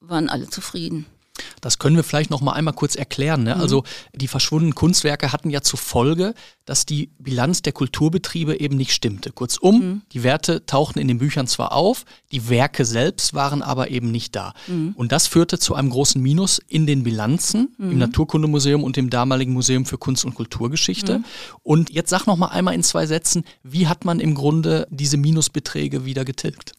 waren 0.00 0.28
alle 0.28 0.48
zufrieden. 0.48 1.06
Das 1.60 1.78
können 1.78 1.96
wir 1.96 2.04
vielleicht 2.04 2.30
noch 2.30 2.40
mal 2.40 2.52
einmal 2.52 2.74
kurz 2.74 2.96
erklären. 2.96 3.42
Ne? 3.44 3.54
Mhm. 3.54 3.60
Also 3.60 3.84
die 4.14 4.28
verschwundenen 4.28 4.74
Kunstwerke 4.74 5.32
hatten 5.32 5.50
ja 5.50 5.62
zur 5.62 5.78
Folge, 5.78 6.34
dass 6.64 6.86
die 6.86 7.10
Bilanz 7.18 7.62
der 7.62 7.72
Kulturbetriebe 7.72 8.58
eben 8.58 8.76
nicht 8.76 8.92
stimmte. 8.92 9.32
Kurzum, 9.32 9.78
mhm. 9.78 10.02
die 10.12 10.22
Werte 10.22 10.64
tauchten 10.66 10.98
in 10.98 11.08
den 11.08 11.18
Büchern 11.18 11.46
zwar 11.46 11.72
auf, 11.72 12.04
die 12.32 12.48
Werke 12.48 12.84
selbst 12.84 13.34
waren 13.34 13.62
aber 13.62 13.90
eben 13.90 14.10
nicht 14.10 14.34
da. 14.34 14.54
Mhm. 14.66 14.94
Und 14.96 15.12
das 15.12 15.26
führte 15.26 15.58
zu 15.58 15.74
einem 15.74 15.90
großen 15.90 16.20
Minus 16.20 16.60
in 16.66 16.86
den 16.86 17.02
Bilanzen 17.02 17.74
im 17.78 17.90
mhm. 17.90 17.98
Naturkundemuseum 17.98 18.82
und 18.82 18.96
dem 18.96 19.10
damaligen 19.10 19.52
Museum 19.52 19.84
für 19.84 19.98
Kunst 19.98 20.24
und 20.24 20.34
Kulturgeschichte. 20.34 21.18
Mhm. 21.18 21.24
Und 21.62 21.90
jetzt 21.90 22.10
sag 22.10 22.26
noch 22.26 22.36
mal 22.36 22.48
einmal 22.48 22.74
in 22.74 22.82
zwei 22.82 23.06
Sätzen, 23.06 23.44
wie 23.62 23.86
hat 23.86 24.04
man 24.04 24.20
im 24.20 24.34
Grunde 24.34 24.86
diese 24.90 25.16
Minusbeträge 25.16 26.04
wieder 26.04 26.24
getilgt? 26.24 26.72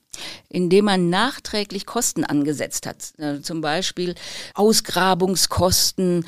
Indem 0.50 0.86
man 0.86 1.10
nachträglich 1.10 1.86
Kosten 1.86 2.24
angesetzt 2.24 2.86
hat. 2.86 3.13
Äh, 3.17 3.41
zum 3.41 3.62
Beispiel 3.62 4.15
Ausgrabungskosten, 4.54 6.26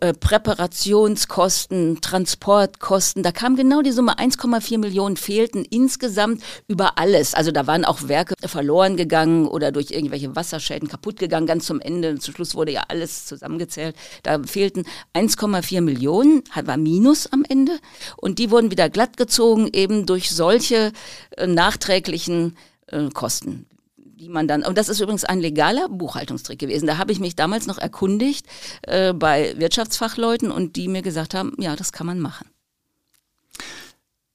äh, 0.00 0.12
Präparationskosten, 0.14 2.00
Transportkosten. 2.00 3.22
Da 3.22 3.32
kam 3.32 3.56
genau 3.56 3.82
die 3.82 3.90
Summe 3.90 4.18
1,4 4.18 4.78
Millionen 4.78 5.16
fehlten 5.16 5.64
insgesamt 5.64 6.42
über 6.68 6.98
alles. 6.98 7.34
Also 7.34 7.50
da 7.50 7.66
waren 7.66 7.84
auch 7.84 8.08
Werke 8.08 8.34
verloren 8.46 8.96
gegangen 8.96 9.48
oder 9.48 9.72
durch 9.72 9.90
irgendwelche 9.90 10.36
Wasserschäden 10.36 10.88
kaputt 10.88 11.18
gegangen. 11.18 11.46
Ganz 11.46 11.66
zum 11.66 11.80
Ende, 11.80 12.18
zum 12.18 12.34
Schluss 12.34 12.54
wurde 12.54 12.72
ja 12.72 12.84
alles 12.88 13.26
zusammengezählt. 13.26 13.96
Da 14.22 14.40
fehlten 14.42 14.84
1,4 15.14 15.80
Millionen, 15.80 16.42
war 16.64 16.76
Minus 16.76 17.26
am 17.32 17.44
Ende. 17.48 17.78
Und 18.16 18.38
die 18.38 18.50
wurden 18.50 18.70
wieder 18.70 18.88
glattgezogen 18.88 19.68
eben 19.72 20.06
durch 20.06 20.30
solche 20.30 20.92
äh, 21.36 21.46
nachträglichen 21.46 22.56
äh, 22.90 23.08
Kosten 23.10 23.66
die 24.20 24.28
man 24.28 24.46
dann, 24.46 24.62
und 24.62 24.76
das 24.76 24.88
ist 24.88 25.00
übrigens 25.00 25.24
ein 25.24 25.40
legaler 25.40 25.88
Buchhaltungstrick 25.88 26.58
gewesen. 26.58 26.86
Da 26.86 26.98
habe 26.98 27.10
ich 27.12 27.20
mich 27.20 27.36
damals 27.36 27.66
noch 27.66 27.78
erkundigt 27.78 28.46
äh, 28.82 29.12
bei 29.12 29.58
Wirtschaftsfachleuten 29.58 30.50
und 30.50 30.76
die 30.76 30.88
mir 30.88 31.02
gesagt 31.02 31.34
haben, 31.34 31.54
ja, 31.58 31.74
das 31.74 31.92
kann 31.92 32.06
man 32.06 32.20
machen. 32.20 32.46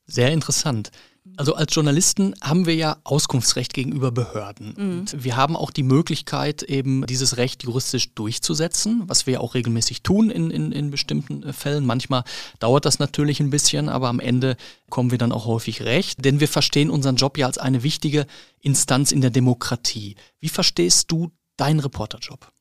Sehr 0.08 0.32
interessant. 0.32 0.91
Also 1.38 1.56
als 1.56 1.74
Journalisten 1.74 2.34
haben 2.42 2.66
wir 2.66 2.76
ja 2.76 2.98
Auskunftsrecht 3.04 3.74
gegenüber 3.74 4.12
Behörden. 4.12 4.74
Mhm. 4.78 5.00
Und 5.00 5.24
wir 5.24 5.36
haben 5.36 5.56
auch 5.56 5.72
die 5.72 5.84
Möglichkeit, 5.84 6.64
eben 6.64 7.06
dieses 7.08 7.38
Recht 7.38 7.64
juristisch 7.64 8.14
durchzusetzen, 8.14 9.04
was 9.08 9.28
wir 9.28 9.42
auch 9.42 9.56
regelmäßig 9.56 10.04
tun 10.04 10.30
in, 10.30 10.52
in, 10.52 10.72
in 10.72 10.92
bestimmten 10.92 11.44
äh, 11.44 11.54
Fällen. 11.54 11.86
Manchmal 11.86 12.24
dauert 12.60 12.86
das 12.86 13.00
natürlich 13.00 13.40
ein 13.40 13.50
bisschen, 13.50 13.90
aber 13.90 14.08
am 14.10 14.20
Ende 14.20 14.56
kommen 14.90 15.12
wir 15.12 15.18
dann 15.18 15.32
auch 15.32 15.46
häufig 15.46 15.82
recht, 15.82 16.24
denn 16.24 16.40
wir 16.40 16.48
verstehen 16.48 16.90
unseren 16.90 17.16
Job 17.16 17.38
ja 17.38 17.48
als 17.48 17.58
eine 17.58 17.84
wichtige 17.84 18.28
Instanz 18.62 19.12
in 19.12 19.22
der 19.22 19.32
Demokratie. 19.32 20.16
Wie 20.40 20.50
verstehst 20.50 21.12
du 21.12 21.32
deinen 21.58 21.80
Reporterjob? 21.80 22.52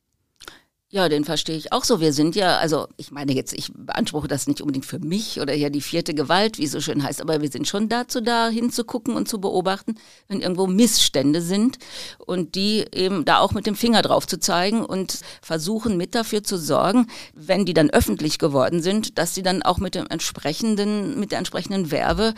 Ja, 0.95 1.09
den 1.09 1.25
verstehe 1.25 1.57
ich 1.57 1.73
auch 1.73 1.83
so. 1.83 1.99
Wir 1.99 2.13
sind 2.13 2.37
ja, 2.37 2.57
also 2.57 2.87
ich 2.95 3.11
meine 3.11 3.33
jetzt, 3.33 3.51
ich 3.51 3.69
beanspruche 3.75 4.29
das 4.29 4.47
nicht 4.47 4.61
unbedingt 4.61 4.85
für 4.85 4.99
mich 4.99 5.41
oder 5.41 5.53
ja 5.53 5.69
die 5.69 5.81
vierte 5.81 6.13
Gewalt, 6.13 6.57
wie 6.57 6.63
es 6.63 6.71
so 6.71 6.79
schön 6.79 7.03
heißt, 7.03 7.21
aber 7.21 7.41
wir 7.41 7.51
sind 7.51 7.67
schon 7.67 7.89
dazu 7.89 8.21
da, 8.21 8.47
hinzugucken 8.47 9.13
und 9.13 9.27
zu 9.27 9.41
beobachten, 9.41 9.95
wenn 10.29 10.39
irgendwo 10.39 10.67
Missstände 10.67 11.41
sind 11.41 11.79
und 12.25 12.55
die 12.55 12.85
eben 12.93 13.25
da 13.25 13.39
auch 13.39 13.51
mit 13.51 13.65
dem 13.65 13.75
Finger 13.75 14.03
drauf 14.03 14.25
zu 14.25 14.39
zeigen 14.39 14.85
und 14.85 15.19
versuchen 15.41 15.97
mit 15.97 16.15
dafür 16.15 16.43
zu 16.43 16.57
sorgen, 16.57 17.07
wenn 17.33 17.65
die 17.65 17.73
dann 17.73 17.89
öffentlich 17.89 18.39
geworden 18.39 18.81
sind, 18.81 19.17
dass 19.17 19.35
sie 19.35 19.43
dann 19.43 19.63
auch 19.63 19.79
mit 19.79 19.95
dem 19.95 20.07
entsprechenden, 20.07 21.19
mit 21.19 21.33
der 21.33 21.39
entsprechenden 21.39 21.91
Werbe 21.91 22.33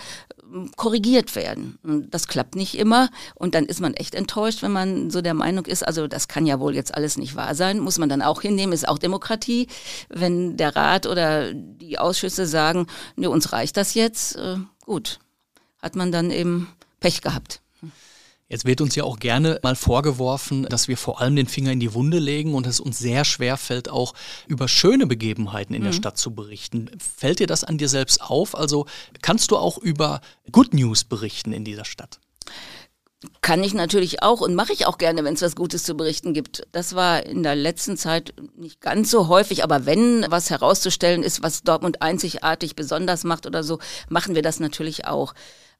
korrigiert 0.75 1.35
werden. 1.35 1.77
Das 2.09 2.27
klappt 2.27 2.55
nicht 2.55 2.77
immer 2.77 3.09
und 3.35 3.53
dann 3.53 3.65
ist 3.65 3.81
man 3.81 3.93
echt 3.93 4.15
enttäuscht, 4.15 4.63
wenn 4.63 4.71
man 4.71 5.09
so 5.09 5.21
der 5.21 5.33
Meinung 5.33 5.65
ist, 5.65 5.85
also 5.85 6.07
das 6.07 6.27
kann 6.27 6.45
ja 6.45 6.59
wohl 6.59 6.73
jetzt 6.73 6.95
alles 6.95 7.17
nicht 7.17 7.35
wahr 7.35 7.53
sein, 7.53 7.79
muss 7.79 7.97
man 7.99 8.09
dann 8.09 8.21
auch 8.21 8.41
hinnehmen, 8.47 8.73
ist 8.73 8.87
auch 8.87 8.97
Demokratie. 8.97 9.67
Wenn 10.09 10.57
der 10.57 10.75
Rat 10.75 11.05
oder 11.05 11.53
die 11.53 11.99
Ausschüsse 11.99 12.47
sagen, 12.47 12.87
ne, 13.15 13.29
uns 13.29 13.51
reicht 13.51 13.77
das 13.77 13.93
jetzt, 13.93 14.35
äh, 14.35 14.57
gut, 14.85 15.19
hat 15.81 15.95
man 15.95 16.11
dann 16.11 16.31
eben 16.31 16.69
Pech 16.99 17.21
gehabt. 17.21 17.61
Jetzt 18.49 18.65
wird 18.65 18.79
uns 18.79 18.95
ja 18.95 19.03
auch 19.03 19.19
gerne 19.19 19.59
mal 19.61 19.75
vorgeworfen, 19.75 20.63
dass 20.63 20.87
wir 20.87 20.95
vor 20.95 21.19
allem 21.19 21.35
den 21.35 21.47
Finger 21.47 21.73
in 21.73 21.81
die 21.81 21.93
Wunde 21.93 22.17
legen 22.17 22.53
und 22.55 22.65
es 22.65 22.79
uns 22.79 22.97
sehr 22.97 23.25
schwer 23.25 23.57
fällt, 23.57 23.89
auch 23.89 24.13
über 24.47 24.69
schöne 24.69 25.05
Begebenheiten 25.05 25.73
in 25.73 25.81
mhm. 25.81 25.87
der 25.87 25.93
Stadt 25.93 26.17
zu 26.17 26.33
berichten. 26.33 26.89
Fällt 26.97 27.39
dir 27.39 27.47
das 27.47 27.65
an 27.65 27.77
dir 27.77 27.89
selbst 27.89 28.21
auf? 28.21 28.55
Also 28.55 28.85
kannst 29.21 29.51
du 29.51 29.57
auch 29.57 29.77
über 29.77 30.21
Good 30.49 30.73
News 30.73 31.03
berichten 31.03 31.51
in 31.51 31.65
dieser 31.65 31.83
Stadt? 31.83 32.21
Kann 33.41 33.63
ich 33.63 33.73
natürlich 33.73 34.21
auch 34.21 34.41
und 34.41 34.53
mache 34.53 34.73
ich 34.73 34.85
auch 34.85 34.99
gerne, 34.99 35.23
wenn 35.23 35.33
es 35.33 35.41
was 35.41 35.55
Gutes 35.55 35.83
zu 35.83 35.95
berichten 35.95 36.33
gibt. 36.33 36.67
Das 36.71 36.93
war 36.93 37.25
in 37.25 37.41
der 37.41 37.55
letzten 37.55 37.97
Zeit 37.97 38.33
nicht 38.55 38.79
ganz 38.79 39.09
so 39.09 39.27
häufig, 39.27 39.63
aber 39.63 39.87
wenn 39.87 40.25
was 40.29 40.51
herauszustellen 40.51 41.23
ist, 41.23 41.41
was 41.41 41.63
Dortmund 41.63 42.03
einzigartig 42.03 42.75
besonders 42.75 43.23
macht 43.23 43.47
oder 43.47 43.63
so, 43.63 43.79
machen 44.07 44.35
wir 44.35 44.43
das 44.43 44.59
natürlich 44.59 45.07
auch. 45.07 45.33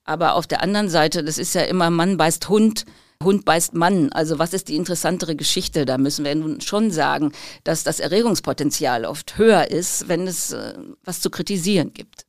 Aber 0.03 0.33
auf 0.33 0.47
der 0.47 0.63
anderen 0.63 0.89
Seite, 0.89 1.23
das 1.23 1.37
ist 1.37 1.53
ja 1.53 1.61
immer 1.61 1.91
Mann 1.91 2.17
beißt 2.17 2.49
Hund. 2.49 2.85
Hund 3.23 3.45
beißt 3.45 3.73
Mann. 3.75 4.11
Also 4.13 4.39
was 4.39 4.53
ist 4.53 4.67
die 4.67 4.75
interessantere 4.75 5.35
Geschichte? 5.35 5.85
Da 5.85 5.97
müssen 5.97 6.25
wir 6.25 6.33
nun 6.33 6.61
schon 6.61 6.89
sagen, 6.89 7.33
dass 7.63 7.83
das 7.83 7.99
Erregungspotenzial 7.99 9.05
oft 9.05 9.37
höher 9.37 9.69
ist, 9.69 10.07
wenn 10.07 10.25
es 10.25 10.53
äh, 10.53 10.73
was 11.03 11.21
zu 11.21 11.29
kritisieren 11.29 11.93
gibt. 11.93 12.26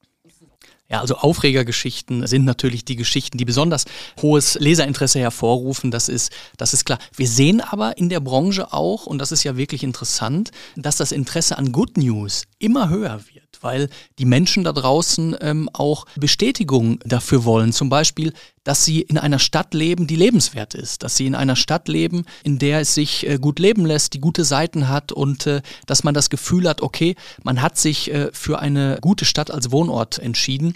Ja, 0.91 1.01
also 1.01 1.17
Aufregergeschichten 1.17 2.27
sind 2.27 2.45
natürlich 2.45 2.85
die 2.85 2.97
Geschichten, 2.97 3.37
die 3.37 3.45
besonders 3.45 3.85
hohes 4.23 4.55
Leserinteresse 4.59 5.19
hervorrufen. 5.21 5.91
Das 5.91 6.09
ist, 6.09 6.33
das 6.57 6.73
ist 6.73 6.87
klar. 6.87 6.99
Wir 7.15 7.29
sehen 7.29 7.61
aber 7.61 7.99
in 7.99 8.09
der 8.09 8.21
Branche 8.21 8.73
auch, 8.73 9.05
und 9.05 9.19
das 9.19 9.31
ist 9.31 9.45
ja 9.45 9.59
wirklich 9.59 9.83
interessant, 9.83 10.51
dass 10.77 10.97
das 10.97 11.13
Interesse 11.13 11.59
an 11.59 11.73
Good 11.73 11.99
News 11.99 12.45
immer 12.59 12.89
höher 12.89 13.21
wird 13.33 13.48
weil 13.61 13.89
die 14.19 14.25
Menschen 14.25 14.65
da 14.65 14.73
draußen 14.73 15.37
ähm, 15.41 15.69
auch 15.73 16.07
Bestätigung 16.17 17.01
dafür 17.05 17.45
wollen. 17.45 17.73
Zum 17.73 17.89
Beispiel, 17.89 18.33
dass 18.65 18.85
sie 18.85 19.01
in 19.01 19.19
einer 19.19 19.39
Stadt 19.39 19.73
leben, 19.75 20.07
die 20.07 20.17
lebenswert 20.17 20.75
ist, 20.75 21.03
dass 21.03 21.17
sie 21.17 21.27
in 21.27 21.35
einer 21.35 21.57
Stadt 21.57 21.89
leben, 21.89 22.25
in 22.45 22.59
der 22.59 22.81
es 22.81 22.95
sich 22.95 23.27
äh, 23.27 23.39
gut 23.39 23.59
leben 23.59 23.87
lässt, 23.87 24.15
die 24.15 24.21
gute 24.21 24.45
Seiten 24.45 24.89
hat 24.89 25.13
und 25.13 25.47
äh, 25.47 25.63
dass 25.87 26.05
man 26.05 26.15
das 26.15 26.31
Gefühl 26.31 26.69
hat, 26.69 26.83
okay, 26.83 27.17
man 27.43 27.63
hat 27.63 27.79
sich 27.79 28.13
äh, 28.13 28.31
für 28.33 28.59
eine 28.59 28.99
gute 29.01 29.25
Stadt 29.25 29.51
als 29.51 29.71
Wohnort 29.71 30.19
entschieden. 30.19 30.75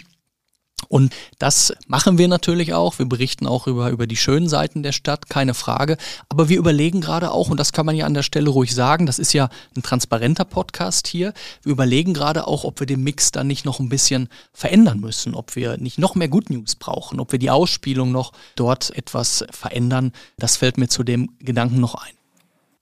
Und 0.87 1.13
das 1.39 1.73
machen 1.87 2.17
wir 2.17 2.27
natürlich 2.27 2.73
auch. 2.73 2.99
Wir 2.99 3.05
berichten 3.05 3.47
auch 3.47 3.67
über, 3.67 3.89
über 3.89 4.07
die 4.07 4.15
schönen 4.15 4.47
Seiten 4.47 4.83
der 4.83 4.91
Stadt, 4.91 5.29
keine 5.29 5.53
Frage. 5.53 5.97
Aber 6.29 6.49
wir 6.49 6.57
überlegen 6.57 7.01
gerade 7.01 7.31
auch, 7.31 7.49
und 7.49 7.59
das 7.59 7.73
kann 7.73 7.85
man 7.85 7.95
ja 7.95 8.05
an 8.05 8.13
der 8.13 8.23
Stelle 8.23 8.49
ruhig 8.49 8.73
sagen, 8.73 9.05
das 9.05 9.19
ist 9.19 9.33
ja 9.33 9.49
ein 9.75 9.83
transparenter 9.83 10.45
Podcast 10.45 11.07
hier. 11.07 11.33
Wir 11.63 11.71
überlegen 11.71 12.13
gerade 12.13 12.47
auch, 12.47 12.63
ob 12.63 12.79
wir 12.79 12.87
den 12.87 13.03
Mix 13.03 13.31
dann 13.31 13.47
nicht 13.47 13.65
noch 13.65 13.79
ein 13.79 13.89
bisschen 13.89 14.29
verändern 14.53 14.99
müssen, 14.99 15.35
ob 15.35 15.55
wir 15.55 15.77
nicht 15.77 15.99
noch 15.99 16.15
mehr 16.15 16.27
Good 16.27 16.49
News 16.49 16.75
brauchen, 16.75 17.19
ob 17.19 17.31
wir 17.31 17.39
die 17.39 17.49
Ausspielung 17.49 18.11
noch 18.11 18.31
dort 18.55 18.95
etwas 18.95 19.45
verändern. 19.51 20.11
Das 20.37 20.57
fällt 20.57 20.77
mir 20.77 20.87
zu 20.87 21.03
dem 21.03 21.29
Gedanken 21.39 21.79
noch 21.79 21.95
ein. 21.95 22.22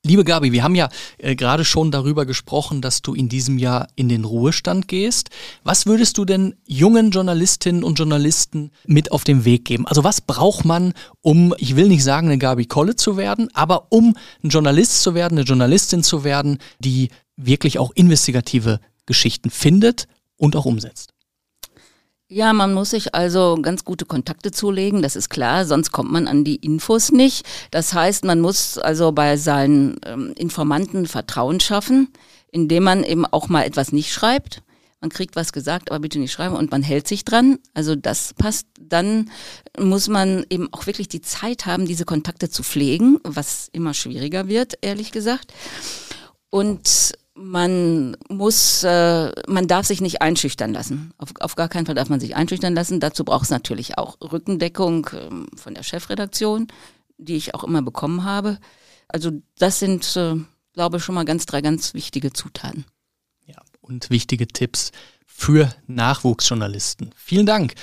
Liebe 0.03 0.23
Gabi, 0.23 0.51
wir 0.51 0.63
haben 0.63 0.73
ja 0.73 0.89
äh, 1.19 1.35
gerade 1.35 1.63
schon 1.63 1.91
darüber 1.91 2.25
gesprochen, 2.25 2.81
dass 2.81 3.03
du 3.03 3.13
in 3.13 3.29
diesem 3.29 3.59
Jahr 3.59 3.87
in 3.95 4.09
den 4.09 4.25
Ruhestand 4.25 4.87
gehst. 4.87 5.29
Was 5.63 5.85
würdest 5.85 6.17
du 6.17 6.25
denn 6.25 6.55
jungen 6.65 7.11
Journalistinnen 7.11 7.83
und 7.83 7.99
Journalisten 7.99 8.71
mit 8.87 9.11
auf 9.11 9.23
den 9.23 9.45
Weg 9.45 9.65
geben? 9.65 9.85
Also 9.85 10.03
was 10.03 10.19
braucht 10.19 10.65
man, 10.65 10.93
um, 11.21 11.53
ich 11.59 11.75
will 11.75 11.87
nicht 11.87 12.03
sagen, 12.03 12.29
eine 12.29 12.39
Gabi 12.39 12.65
Kolle 12.65 12.95
zu 12.95 13.15
werden, 13.15 13.49
aber 13.53 13.91
um 13.91 14.17
ein 14.43 14.49
Journalist 14.49 15.03
zu 15.03 15.13
werden, 15.13 15.37
eine 15.37 15.45
Journalistin 15.45 16.01
zu 16.01 16.23
werden, 16.23 16.57
die 16.79 17.09
wirklich 17.37 17.77
auch 17.77 17.91
investigative 17.93 18.79
Geschichten 19.05 19.51
findet 19.51 20.07
und 20.35 20.55
auch 20.55 20.65
umsetzt? 20.65 21.13
Ja, 22.34 22.54
man 22.54 22.74
muss 22.74 22.91
sich 22.91 23.13
also 23.13 23.60
ganz 23.62 23.84
gute 23.84 24.06
Kontakte 24.06 24.52
zulegen, 24.52 25.02
das 25.02 25.17
ist 25.17 25.28
klar, 25.28 25.65
sonst 25.65 25.91
kommt 25.91 26.13
man 26.13 26.30
an 26.30 26.46
die 26.46 26.56
Infos 26.56 27.12
nicht. 27.12 27.46
Das 27.72 27.94
heißt, 27.94 28.24
man 28.24 28.39
muss 28.39 28.78
also 28.78 29.12
bei 29.12 29.36
seinen 29.36 30.00
ähm, 30.06 30.34
Informanten 30.38 31.08
Vertrauen 31.08 31.60
schaffen, 31.60 32.08
indem 32.50 32.84
man 32.84 33.04
eben 33.04 33.26
auch 33.26 33.50
mal 33.50 33.63
etwas 33.63 33.91
nicht 33.91 34.13
schreibt. 34.13 34.63
Man 35.02 35.10
kriegt 35.10 35.36
was 35.36 35.52
gesagt, 35.52 35.91
aber 35.91 36.00
bitte 36.00 36.20
nicht 36.20 36.32
schreiben 36.32 36.56
und 36.56 36.72
man 36.72 36.84
hält 36.84 37.06
sich 37.06 37.26
dran. 37.26 37.60
Also 37.74 37.98
das 37.98 38.34
passt. 38.36 38.65
Dann 38.80 39.30
muss 39.78 40.08
man 40.08 40.46
eben 40.50 40.70
auch 40.72 40.88
wirklich 40.88 41.10
die 41.10 41.22
Zeit 41.22 41.65
haben, 41.65 41.86
diese 41.86 42.06
Kontakte 42.06 42.50
zu 42.50 42.63
pflegen, 42.63 43.20
was 43.26 43.67
immer 43.74 43.94
schwieriger 43.94 44.48
wird, 44.48 44.76
ehrlich 44.80 45.12
gesagt. 45.12 45.52
Und 46.50 47.12
man 47.41 48.15
muss, 48.30 48.84
äh, 48.84 49.32
man 49.47 49.67
darf 49.67 49.86
sich 49.86 50.01
nicht 50.01 50.21
einschüchtern 50.21 50.73
lassen. 50.73 51.13
Auf, 51.17 51.30
auf 51.39 51.56
gar 51.56 51.69
keinen 51.69 51.86
Fall 51.86 51.95
darf 51.95 52.10
man 52.10 52.19
sich 52.19 52.36
einschüchtern 52.36 52.75
lassen. 52.75 52.99
Dazu 52.99 53.23
braucht 53.23 53.45
es 53.45 53.49
natürlich 53.49 53.97
auch 53.97 54.17
Rückendeckung 54.21 55.10
ähm, 55.13 55.47
von 55.56 55.73
der 55.73 55.84
Chefredaktion, 55.84 56.67
die 57.17 57.36
ich 57.36 57.56
auch 57.56 57.63
immer 57.63 57.82
bekommen 57.82 58.23
habe. 58.23 58.60
Also 59.08 59.32
das 59.58 59.80
sind, 59.80 60.15
äh, 60.15 60.36
glaube 60.73 60.97
ich, 60.97 61.04
schon 61.04 61.15
mal 61.15 61.25
ganz 61.25 61.45
drei 61.45 61.62
ganz 61.62 61.93
wichtige 61.93 62.32
Zutaten. 62.32 62.86
Ja, 63.45 63.58
und 63.82 64.10
wichtige 64.10 64.47
Tipps 64.47 64.91
für 65.25 65.73
Nachwuchsjournalisten. 65.88 67.12
Vielen 67.15 67.45
Dank. 67.45 67.73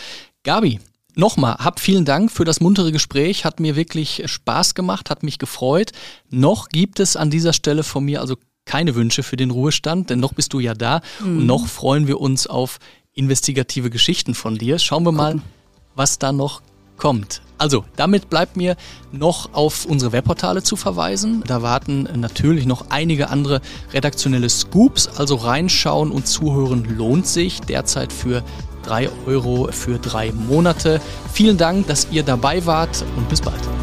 Gabi, 0.44 0.81
Nochmal, 1.14 1.57
hab 1.57 1.81
vielen 1.81 2.05
Dank 2.05 2.31
für 2.31 2.44
das 2.44 2.61
muntere 2.61 2.92
Gespräch, 2.92 3.44
hat 3.44 3.59
mir 3.59 3.75
wirklich 3.75 4.23
Spaß 4.27 4.77
gemacht, 4.77 5.11
hat 5.11 5.25
mich 5.25 5.40
gefreut. 5.40 5.90
Noch 6.31 6.68
gibt 6.68 7.01
es 7.01 7.16
an 7.16 7.29
dieser 7.29 7.53
Stelle 7.53 7.83
von 7.83 8.05
mir 8.05 8.21
also 8.21 8.37
keine 8.68 8.94
Wünsche 8.94 9.24
für 9.24 9.37
den 9.37 9.50
Ruhestand, 9.50 10.11
denn 10.11 10.20
noch 10.20 10.35
bist 10.35 10.52
du 10.52 10.61
ja 10.61 10.74
da 10.74 11.00
mhm. 11.20 11.38
und 11.38 11.46
noch 11.46 11.66
freuen 11.66 12.07
wir 12.07 12.20
uns 12.20 12.46
auf 12.46 12.78
investigative 13.14 13.90
Geschichten 13.90 14.35
von 14.35 14.57
dir. 14.57 14.78
Schauen 14.78 15.02
wir 15.04 15.11
mal, 15.11 15.40
was 15.96 16.20
da 16.20 16.31
noch 16.31 16.62
kommt. 16.96 17.42
Also, 17.57 17.85
damit 17.96 18.31
bleibt 18.31 18.57
mir 18.57 18.76
noch 19.11 19.52
auf 19.52 19.85
unsere 19.85 20.12
Webportale 20.12 20.62
zu 20.62 20.76
verweisen. 20.76 21.42
Da 21.46 21.61
warten 21.62 22.09
natürlich 22.14 22.66
noch 22.66 22.90
einige 22.90 23.31
andere 23.31 23.61
redaktionelle 23.92 24.48
Scoops. 24.48 25.09
Also 25.16 25.35
reinschauen 25.35 26.12
und 26.12 26.28
zuhören 26.28 26.85
lohnt 26.96 27.26
sich. 27.26 27.61
Derzeit 27.61 28.12
für 28.12 28.44
drei 28.85 29.11
Euro 29.26 29.68
für 29.72 29.98
drei 29.98 30.31
Monate. 30.31 31.00
Vielen 31.33 31.57
Dank, 31.57 31.88
dass 31.88 32.09
ihr 32.12 32.22
dabei 32.22 32.64
wart 32.64 33.04
und 33.16 33.28
bis 33.28 33.40
bald. 33.40 33.78